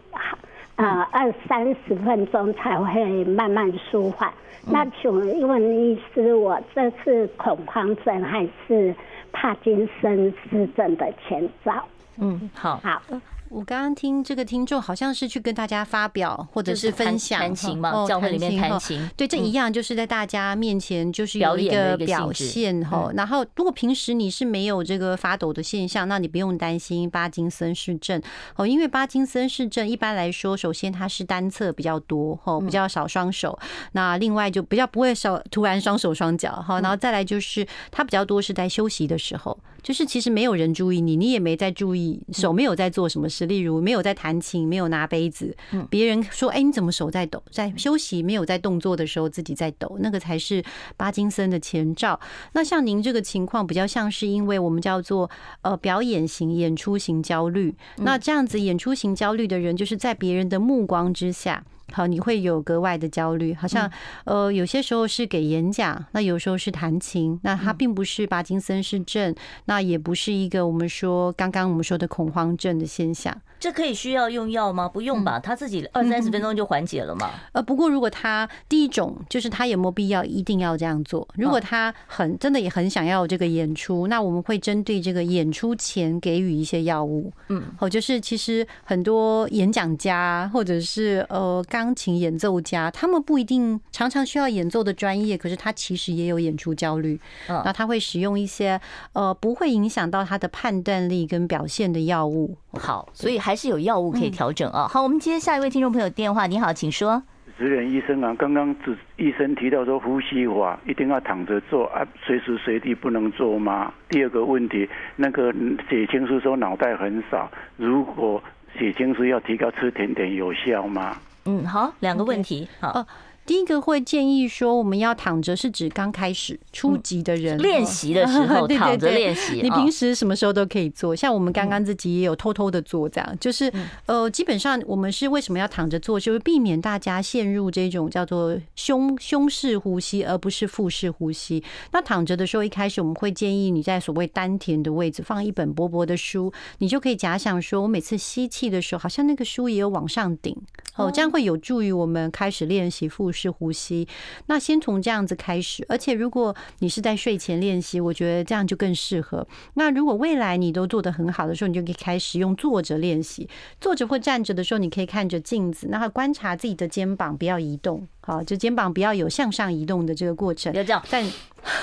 [0.76, 4.32] 呃，二三十分钟才会慢慢舒缓。
[4.70, 5.10] 那请
[5.48, 8.94] 问医师，我这是恐慌症还是
[9.32, 11.84] 帕金森氏症的前兆？
[12.16, 13.02] 嗯，好，好。
[13.48, 23.10] 我刚刚听这个听众好像是去跟大家发表或者是分享弹琴嘛，教会里面弹琴，对，这一样就是在大家面前就是有一个表现哈。
[23.14, 28.18] 然后如果平时你是没有这个发抖的现象，那你不用担心巴金森氏症
[28.56, 33.58] 哦，因为巴金森氏症一般来说，首先它是单侧比较多哈，比较少双手，
[33.92, 43.46] 那另外就比较不会少突然双手双脚哈，然后再来就是它比较多是在休息的时候，就是其实没有人注意你，你也没在注意手没有在做什么事。
[43.46, 45.56] 例如没有在弹琴，没有拿杯子，
[45.90, 50.62] 别人说：“哎，你怎么手在抖？”在休息没有在动作的时候，自己在抖，那个才是
[50.96, 52.18] 巴金森的前兆。
[52.52, 55.30] 那像您这个情况，比较像是因为我们叫做
[55.62, 57.74] 呃表演型演出型焦虑。
[57.96, 61.64] 那这样子演出型焦虑的人，就是在别人的目光之下。
[61.92, 63.90] 好，你会有格外的焦虑，好像
[64.24, 69.34] 呃，有些时候是给演讲，那有时候是弹琴，那它并不是巴金森氏症，
[69.66, 73.36] 那也不是一个我们说刚刚我们说的恐慌症的现象。
[73.60, 74.88] 这可以需要用药吗？
[74.88, 77.30] 不用吧，他自己二三十分钟就缓解了嘛。
[77.52, 81.28] 呃，不过如果他第一种就是他有没有必要一定要这样做？
[81.36, 87.32] 如果他很真的也很想要这个演出，那我们会针对这个演出前给予一些药物。
[87.50, 97.18] 嗯，哦，就是其实很多演讲家或者是呃钢琴演奏家，他们不一定常常需要演奏的专业，可是他其实也有演出焦虑。
[97.48, 98.80] 嗯，那他会使用一些
[99.14, 102.56] 呃不会影响到他的判断力跟表现的药物。
[102.74, 104.86] 好，所以还是有药物可以调整啊。
[104.86, 106.46] 好，我们接下一位听众朋友电话。
[106.46, 107.20] 你好，请说。
[107.58, 113.92] 主任医生啊，刚刚主医生提到说呼吸法一定要躺着做啊，随时随地不能做吗？
[114.08, 115.52] 第二个问题，那个
[115.88, 118.40] 血清素说脑袋很少，如果
[118.78, 121.16] 血清素要提高，吃甜点有效吗？
[121.44, 122.68] 嗯，好，两个问题。
[122.80, 123.06] 好。
[123.44, 127.58] 第一个会建议说，我们要躺着是指刚开始初级的人。
[127.58, 129.60] 练习的时候 躺着练习。
[129.62, 133.72] 你平时什么时候都可以做，像我们刚刚自己也有偷偷的做这样，就是
[134.06, 141.62] 呃，基本上我们是为什么要躺着做，就是避免大家陷入这种叫做胸胸式呼吸，而不是腹式呼吸。
[141.90, 150.56] 那躺着的时候，一开始我们会建议你在所谓丹田的位置放一本薄薄的书，你就可以假想说，我每次吸气的时候，好像那个书也有往上顶
[150.96, 154.06] 哦，这样会有助于我们开始练习腹是呼吸。
[154.46, 159.46] 那先从这样子开始，而且如果你是在睡前练习，我觉得这样就更适合。
[159.74, 163.48] 那如果未来你都做得很好的时候，你就可以开始用坐着练习。
[163.80, 168.06] 坐着或站着的时候，你可以看着镜子，然后观察自己的肩膀不要移动。
[168.24, 170.72] 好，就肩膀不要有向上移动的这个过程。
[170.72, 171.24] 要这样，但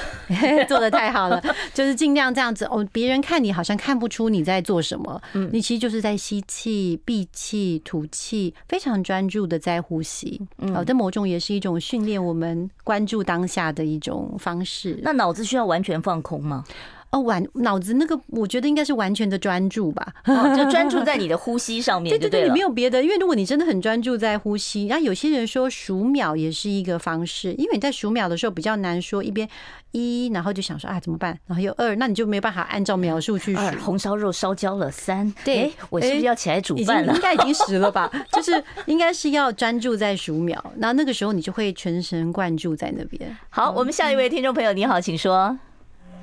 [0.68, 1.42] 做的太好了，
[1.74, 2.88] 就是尽量这样子哦。
[2.92, 10.42] 别人看你好像看不出你在做什么，嗯，你其实就是在吸气、闭气、吐气，非常专注的在呼吸。
[10.74, 15.00] 好，这某种也是一种训练我们关注当下的一种方式。
[15.02, 16.64] 那脑子需要完全放空吗？
[17.12, 20.14] 哦，完脑子那个，我觉得应该是完全的专注吧，
[20.55, 22.12] 就专注在你的呼吸上面。
[22.12, 29.49] 对对对，你没有别的，因为如果你真的很专注在呼吸，然后有些人说数秒也是一个方式，因为你在数秒的时候比较难说一边
[29.91, 33.62] 一，然后就想说啊怎么办，然后又二，那你就没有办法按照秒数去数。
[33.84, 37.16] 红烧肉烧焦了，三，对，我是不是要起来煮饭了？
[37.16, 38.12] 应该已经十了吧？
[38.32, 43.36] 就是应该是要专注在数秒，那那个时候你就会全神贯注在那边。
[43.49, 45.57] 好，我们下一位听众朋友，你好，请说。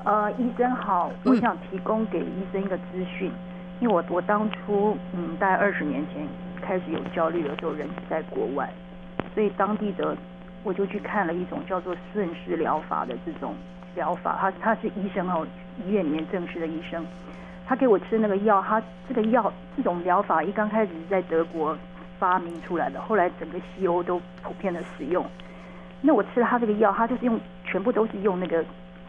[0.07, 3.29] 呃，医生好，我想提供给医生一个资讯，
[3.81, 6.25] 因为我我当初嗯，大概二十年前
[6.63, 8.71] 开始有焦虑的时候，人在国外，
[9.35, 10.17] 所以当地的
[10.63, 13.57] 我就去看了一种叫做顺势疗法的这种
[13.97, 15.45] 疗法，他他是医生哦，
[15.85, 17.05] 医院里面正式的医生，
[17.67, 21.77] 他给我吃那个药，他这个药这种疗法一刚开始是在德国
[22.21, 25.27] 发明出来的，后来整个西欧都普遍的使用，
[26.01, 28.65] 那我吃了他这个药，他就是用全部都是用那个。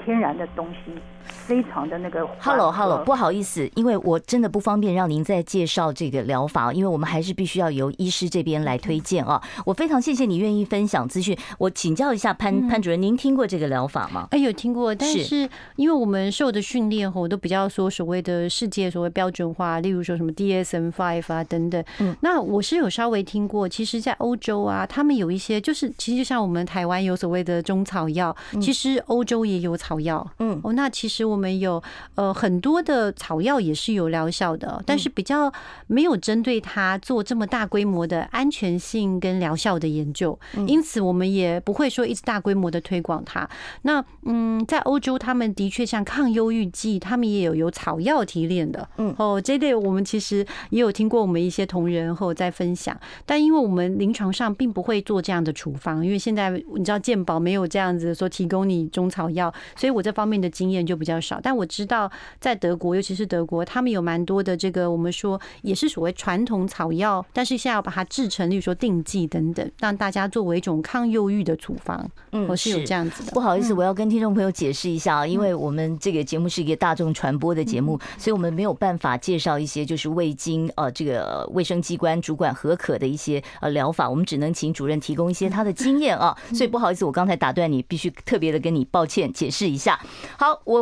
[0.08, 0.96] 天然的东西，
[1.28, 2.28] 非常的那个。
[2.40, 9.42] Hello，Hello，不好意思，因为我真的不方便让您再介绍这个疗法，因为我们还是必须要由医师这边来推荐啊。
[9.66, 11.38] 我非常谢谢你愿意分享资讯。
[11.58, 14.28] 我请教一下潘潘主任，您听过这个疗法吗？
[14.32, 21.84] 哎，有听过，但是因为我们受的训练吼，都比较说所谓的世界所谓标准化，例如说什么 DSM Five 啊等等。
[22.00, 29.98] 嗯，那我是有稍微听过，其实，在欧洲啊，他们有一些，就是其实就像我们台湾有所谓的中草药，其实欧洲也有草。
[29.98, 31.82] 药，嗯，哦，那其实我们有
[32.16, 35.52] 呃很多的草药也是有疗效的，但是比较
[35.88, 40.38] 没有针对它做这么大规模的安全性跟疗效的研究，
[40.68, 43.50] 因此我们也不会说一直大规模的推广它。
[43.82, 52.96] 那嗯，在欧洲，他们的确像抗忧郁剂，他们也有有草药提炼的，嗯，哦，这类我们其实也有听过，我们一些同仁后在分享，
[53.26, 59.88] 但因为我们临床上并不会做这样的处方，因为现在你知道健保没有这样子说提供你中草药，所以。
[59.88, 72.08] 所以我这方面的经验就比较少，但我知道在德国，尤其是德国，他们有蛮多的这个我们说也是所谓传统草药，但是现在要把它制成，例如说定剂等等，让大家作为一种抗忧郁的处方。
[72.34, 73.32] 嗯，我是有这样子的。
[73.32, 86.38] 不好意思，我要跟听众朋友解释一下啊，因为我们这个节目是一个大众传播的节目，所以我们没有办法介绍一些就是未经呃这个卫生机关主管核可的一些呃疗法，我们只能请主任提供一些他的经验啊。
[86.54, 89.78] 所以不好意思，我刚才打断你，必须特别的跟你抱歉解释一。
[89.78, 89.98] 下
[90.38, 90.82] 好，我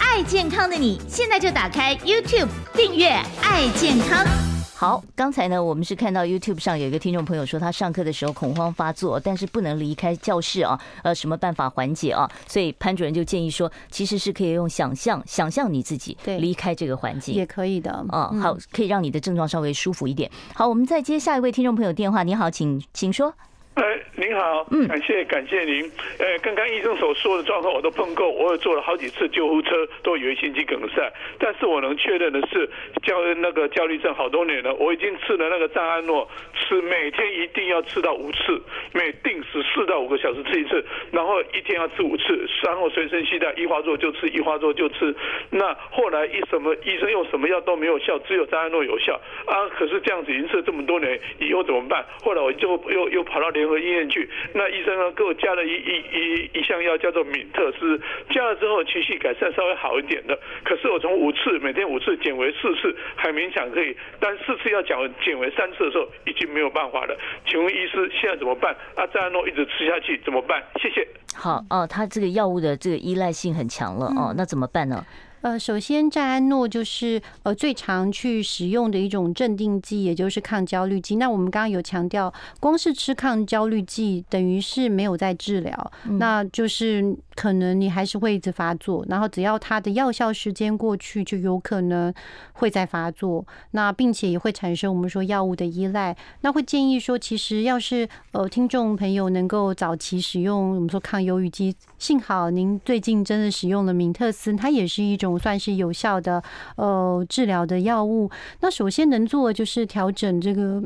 [0.00, 3.08] 爱健康的你，现在就打开 YouTube 订阅
[3.44, 4.26] “爱健康”。
[4.74, 12.28] 好，刚才呢，我们是看到 YouTube 上有一个听众朋友说，他上课的时候恐慌发作，但是不能离开教室啊，呃，什么办法缓解啊？
[12.48, 18.32] 所以潘主任就建议说，其实是可以用想象，想象你自己离开这个环境，也可以的啊。
[18.40, 20.30] 好，可以让你的症状稍微舒服一点。
[20.54, 22.22] 好，我们再接下一位听众朋友电话。
[22.22, 23.34] 你好，请请说。
[23.74, 23.84] 哎，
[24.16, 25.90] 您好，嗯，感谢感谢您。
[26.18, 29.70] 呃，刚刚医生所说的状况我都碰过，我也坐了好几次救护车，
[30.02, 31.10] 都以为心肌梗塞。
[31.38, 32.68] 但是我能确认的是，
[33.04, 38.60] 焦那个焦虑症好多年了，我已经吃了那个赞安诺，吃每天一定要吃到五次，
[38.92, 45.14] 每定时四到五个小时吃一次，然后一天要吃五次，然后随身携带一花座就吃，一花座就吃。
[45.48, 49.54] 那后来一什么医生用什么药都没有效，只有赞安诺有效啊。
[49.78, 52.04] 可是这样子已经吃了这么多年，以后怎么办？
[52.20, 57.98] 后来我就又又跑到联合医院去，那医生呢给我加了一一一一项药叫做敏特斯，
[58.30, 60.38] 加了之后情绪改善稍微好一点的。
[60.64, 67.16] 可是我从五次每天五次减为四次，还勉强可以，但四次要减减为三次的时候，已经没有办法了。
[67.46, 68.74] 请问医师现在怎么办？
[68.96, 70.62] 啊，赞安诺一直吃下去怎么办？
[70.82, 71.06] 谢谢。
[71.34, 75.04] 好哦，他这个药物的这个依赖性很强了哦，那怎么办呢？
[75.42, 81.16] 呃，首先，战安诺就是呃最常去使用的一种镇定剂，也就是抗焦虑剂。
[81.16, 92.12] 那我们刚刚有强调，光是吃抗焦虑剂等于是没有在治疗，那就是可能你还是会一直发作，然后只要它的药效时间过去，就有可能
[92.52, 93.46] 会再发作。
[93.70, 96.14] 那并且也会产生我们说药物的依赖。
[96.42, 105.30] 那会建议说，其实要是呃听众朋友能够早期使用我们说抗忧郁剂，幸好您最近真的使用了敏特斯，它也是一种。
[105.38, 106.42] 算是有效的
[106.76, 108.28] 呃治疗的药物。
[108.60, 110.82] 那首先能做的就是调整这个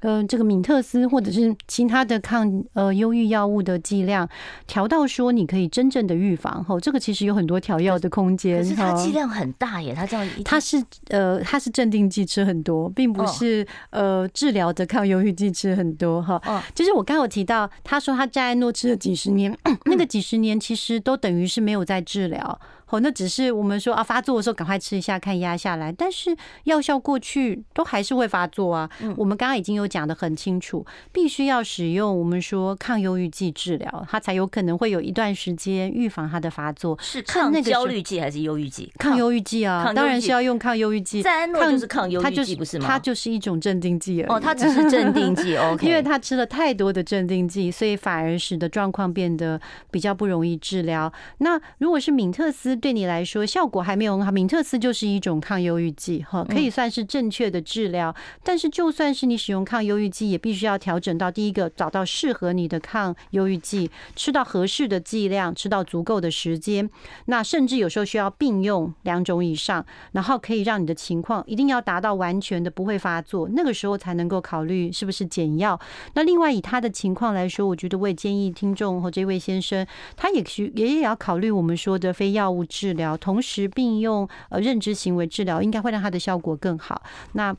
[0.00, 4.28] 呃这个敏特斯或者是其他的抗呃忧郁药物的剂量，
[4.66, 6.62] 调到说你可以真正的预防。
[6.64, 8.58] 吼，这个其实有很多调药的空间。
[8.58, 16.40] 可是它剂量很大耶，它这样它是呃它是镇定剂吃很多，并不是呃治疗的抗忧郁剂吃很多哈。
[16.46, 22.60] 哦，就是我刚刚有提到，他说他赞安诺吃了几十年， 那个几十年其实都等于是没有在治疗。
[22.90, 25.92] 哦，那只是我们说啊，发作的时候赶快吃一下，看压下来。
[25.92, 28.88] 但是药效过去都还是会发作啊。
[29.16, 36.98] 我们刚刚已经有讲的很清楚，必须要使用我们说抗忧郁剂治疗，它才有可能会有一段时间预防它的发作。
[37.00, 38.92] 是抗焦虑剂还是忧郁剂？
[38.98, 41.22] 抗忧郁剂啊，当然是要用抗忧郁剂。
[41.22, 42.86] 赞安诺就是抗忧郁剂，不是吗？
[42.86, 44.30] 它就是一种镇定剂而已。
[44.30, 45.56] 哦，它只是镇定剂。
[45.58, 49.60] OK，因为他吃了太多的镇定剂，所以反而使得状况变得
[49.90, 51.12] 比较不容易治疗。
[51.38, 58.14] 那如果是敏特斯对你来说，效果还没有很好，敏特斯就是一种抗忧郁剂，哈，可以算是正确的治疗。
[58.42, 66.88] 但是，就算是你使用抗忧郁剂，也必须要调整到第一个，找到适合你的抗忧郁剂，吃到合适的剂量，吃到足够的时间。
[67.26, 75.78] 那甚至有时候需要并用两种以上，然后可以让你的情况一定要达到完全的不会发作，那个时候才能够考虑是不是减药。
[76.14, 83.16] 那另外以他的情况来说，我觉得我也建议听众和这位先生，他也需也也要考虑我们说的非药物治疗。
[83.16, 87.02] 同时并用呃认知行为治疗，应该会让它的效果更好。
[87.32, 87.54] 那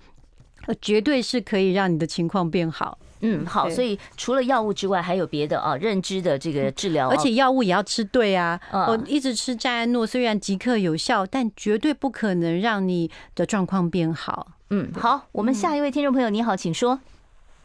[0.66, 2.97] 呃绝对是可以让你的情况变好。
[3.22, 3.70] 嗯，好。
[3.70, 7.10] 所以除了药物之外，还有别的啊，认知的这个治疗。
[7.10, 8.60] 而且药物也要吃对啊。
[8.72, 14.53] 我一直吃赞安诺，虽然即刻有效，但绝对不可能让你的状况变好。
[14.70, 15.28] 嗯，好。
[15.34, 16.99] 我们下一位听众朋友，你好，请说。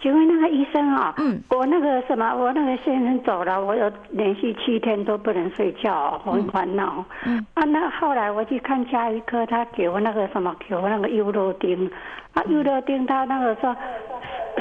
[0.01, 7.03] 请问那个医生啊，嗯，我那个什么，我那个先生走了，我有连续七天都不能睡觉，很烦恼。
[7.24, 11.90] 嗯，啊，那后来我去看家医科，他给我那个什么，给我那个优乐丁，
[12.34, 13.74] 啊，优乐丁他那个说，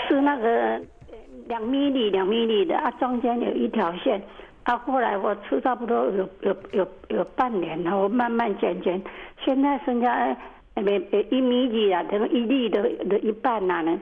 [0.08, 0.80] 是那个
[1.48, 4.22] 两米里两米里的，啊，中间有一条线，
[4.64, 9.02] 啊，后来我吃差不多有有有有半年了，我慢慢减减，
[9.44, 10.14] 现在剩下
[10.76, 10.84] 呃
[11.30, 14.00] 一米几啊，等于一粒的的一半了呢。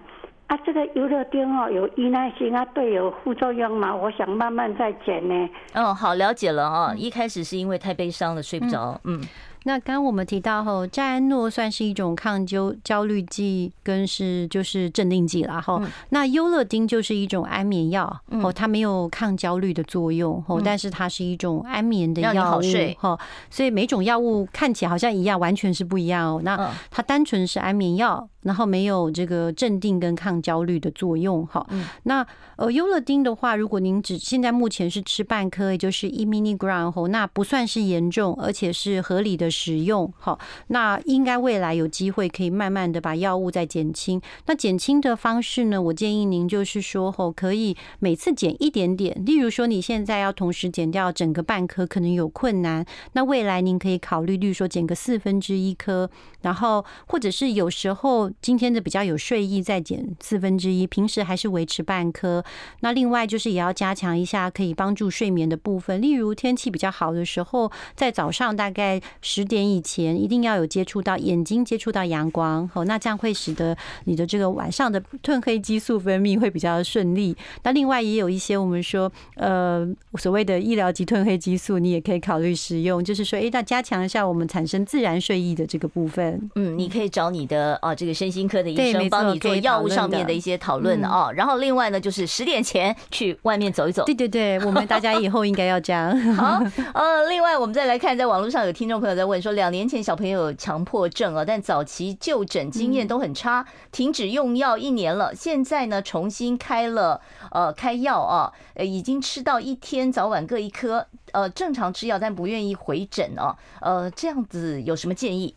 [0.52, 3.96] 啊，这个游乐丁哦，有依赖性啊，对有副作用吗？
[3.96, 5.50] 我想慢慢再减呢。
[5.74, 6.94] 哦，好，了解了哦。
[6.98, 9.00] 一开始是因为太悲伤了，睡不着。
[9.06, 9.22] 嗯。
[9.64, 15.62] 那刚刚我们提到后，赞安诺算是一种抗焦焦虑剂，跟是就是镇定剂啦。
[15.62, 15.80] 哈。
[16.10, 22.62] 那优乐丁就是一种安眠药，哦，它没有抗焦虑的作用，哦，但是它是一种安眠的药物。
[22.98, 23.20] 哈，
[23.52, 26.42] 所以每种药物看起来好像一样，完全是不一样哦。
[26.44, 31.46] 那它单纯是安眠药，然后没有这个镇定跟抗焦虑的作用。
[31.46, 31.64] 哈，
[32.04, 39.51] 那呃优乐丁的话，如果您只现在目前是吃半颗，也就是一 milligram 哦，那不算是严重，而且是合理的。
[39.52, 44.22] 使用好，那应该未来有机会可以慢慢的把药物再减轻。
[44.46, 45.82] 那减轻的方式呢？
[45.82, 49.22] 我建议您就是说，吼，可以每次减一点点。
[49.26, 52.86] 例如说，你现在要同时减掉整个半颗，可能有困难。
[53.12, 56.10] 那未来您可以考虑，例如说减个四分之一颗，
[56.42, 62.44] 然后或者是有时候今天的比较有睡意，再减四分之一，平时还是维持半颗。
[62.80, 69.41] 那另外就是也要加强一下可以帮助睡眠的部分，例如天气比较好的时候，在早上大概十。
[69.42, 77.36] 十点以前一定要有接触到眼睛，接触到阳光，哦，那这样会使得你的这个晚上的褪黑激素分泌会比较顺利。
[77.64, 79.84] 那另外也有一些我们说，呃，
[80.20, 86.48] 所谓的医疗级褪黑激素，你也可以考虑使用，就是说，哎，那加强一下我们产生自然睡意的这个部分。
[86.54, 91.34] 嗯，你可以找你的啊，这个身心科的医生帮你做药物上面的一些讨论哦。
[91.36, 94.06] 然后另外呢，就是十点前去外面走一走。
[94.06, 96.16] 对对对，我们大家以后应该要这样。
[96.36, 96.64] 好，
[96.94, 99.31] 呃，另外我们再来看，在网络上有听众朋友在问。
[99.32, 107.20] 问说，两年前小朋友有强迫症啊，但早期就诊经验都很差，停止用药一年了，现在呢重新开了
[107.52, 115.56] 呃开药啊，呃已经吃到一天早晚各一颗，呃正常吃药，但不愿意回诊哦，呃这样子有什么建议？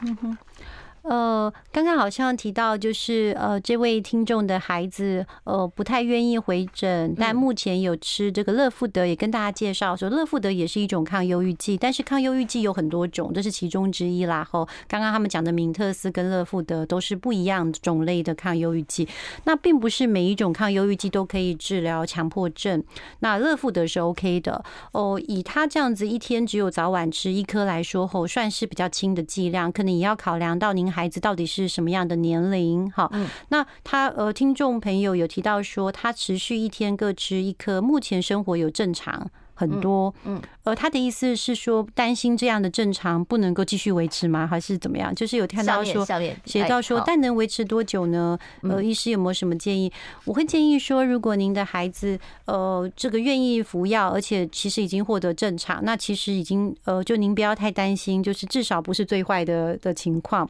[0.00, 0.38] 嗯哼。
[1.04, 14.42] 呃，刚刚好像提到，就是呃，这位听众的孩子呃不太愿意回诊，但目前有吃这个乐富德，也跟大家介绍说，乐富德也是一种抗忧郁剂，但是抗忧郁剂有很多种，这是其中之一啦。
[14.42, 19.06] 后刚刚他们讲的明特斯跟乐富德都是不一样种类的抗忧郁剂，
[19.44, 22.82] 那并不是每一种抗忧郁剂都可以治疗强迫症。
[23.18, 30.93] 那乐富德是 OK 的哦，以他这样子一天只有早晚吃一颗来说，后算是比较轻的剂量，可能也要考量到您。
[30.94, 32.88] 孩子到底是什么样的年龄？
[32.92, 33.12] 好，
[33.48, 44.46] 那他呃，听众朋友有提到说，他持续一天各吃一颗，目前生活有正常很多，嗯，呃，他的意思是说，担心这样的正常不能够继续维持吗？
[44.46, 45.14] 还是怎么样？
[45.14, 46.04] 就是有看到说
[46.44, 48.38] 写到说，但能维持多久呢？
[48.62, 49.92] 呃，医师有没有什么建议？
[50.24, 60.48] 我会建议说，如果您的孩子呃这个愿意服药，而且其实已经获得正常，那其实已经呃，就您不要太担心，就是至少不是最坏的的情况。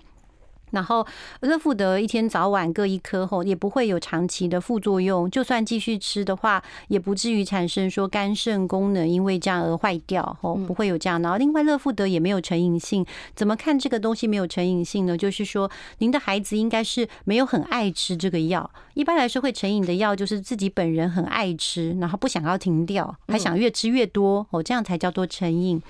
[0.75, 1.07] 然后
[1.41, 5.31] 乐富德一天早晚各一颗后，也不会有长期的副作用。
[5.31, 10.37] 就算继续吃的话，也不至于产生说肝肾功能因为这样而坏掉。
[10.43, 11.23] 哦，不会有这样。
[11.23, 13.07] 然后另外乐富德也没有成瘾性。
[13.35, 15.17] 怎么看这个东西没有成瘾性呢？
[15.17, 18.69] 就是说您的孩子应该是没有很爱吃这个药。
[18.95, 24.47] 一般来说会成瘾的药就是自己本人很爱吃，然后不想要停掉，还想越吃越多。
[24.51, 25.81] 哦，这样才叫做成瘾。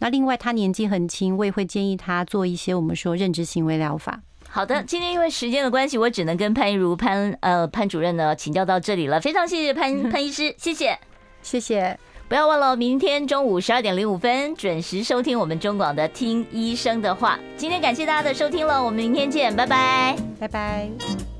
[0.00, 4.20] 那另外他年纪很轻，我也会建议他做一些我们说认知行为疗法。
[4.54, 9.20] 好的，今天因为时间的关系，我只能跟潘一如潘呃潘主任呢请教到这里了。
[9.20, 10.96] 非常谢谢潘 潘医师，谢谢
[11.42, 11.98] 谢谢。
[12.28, 17.36] 不要忘了，明天中午十二点零五分准时收听我们中广的《听医生的话》。
[17.56, 21.33] 今天感谢大家的收听了，我们明天见，拜拜，拜拜。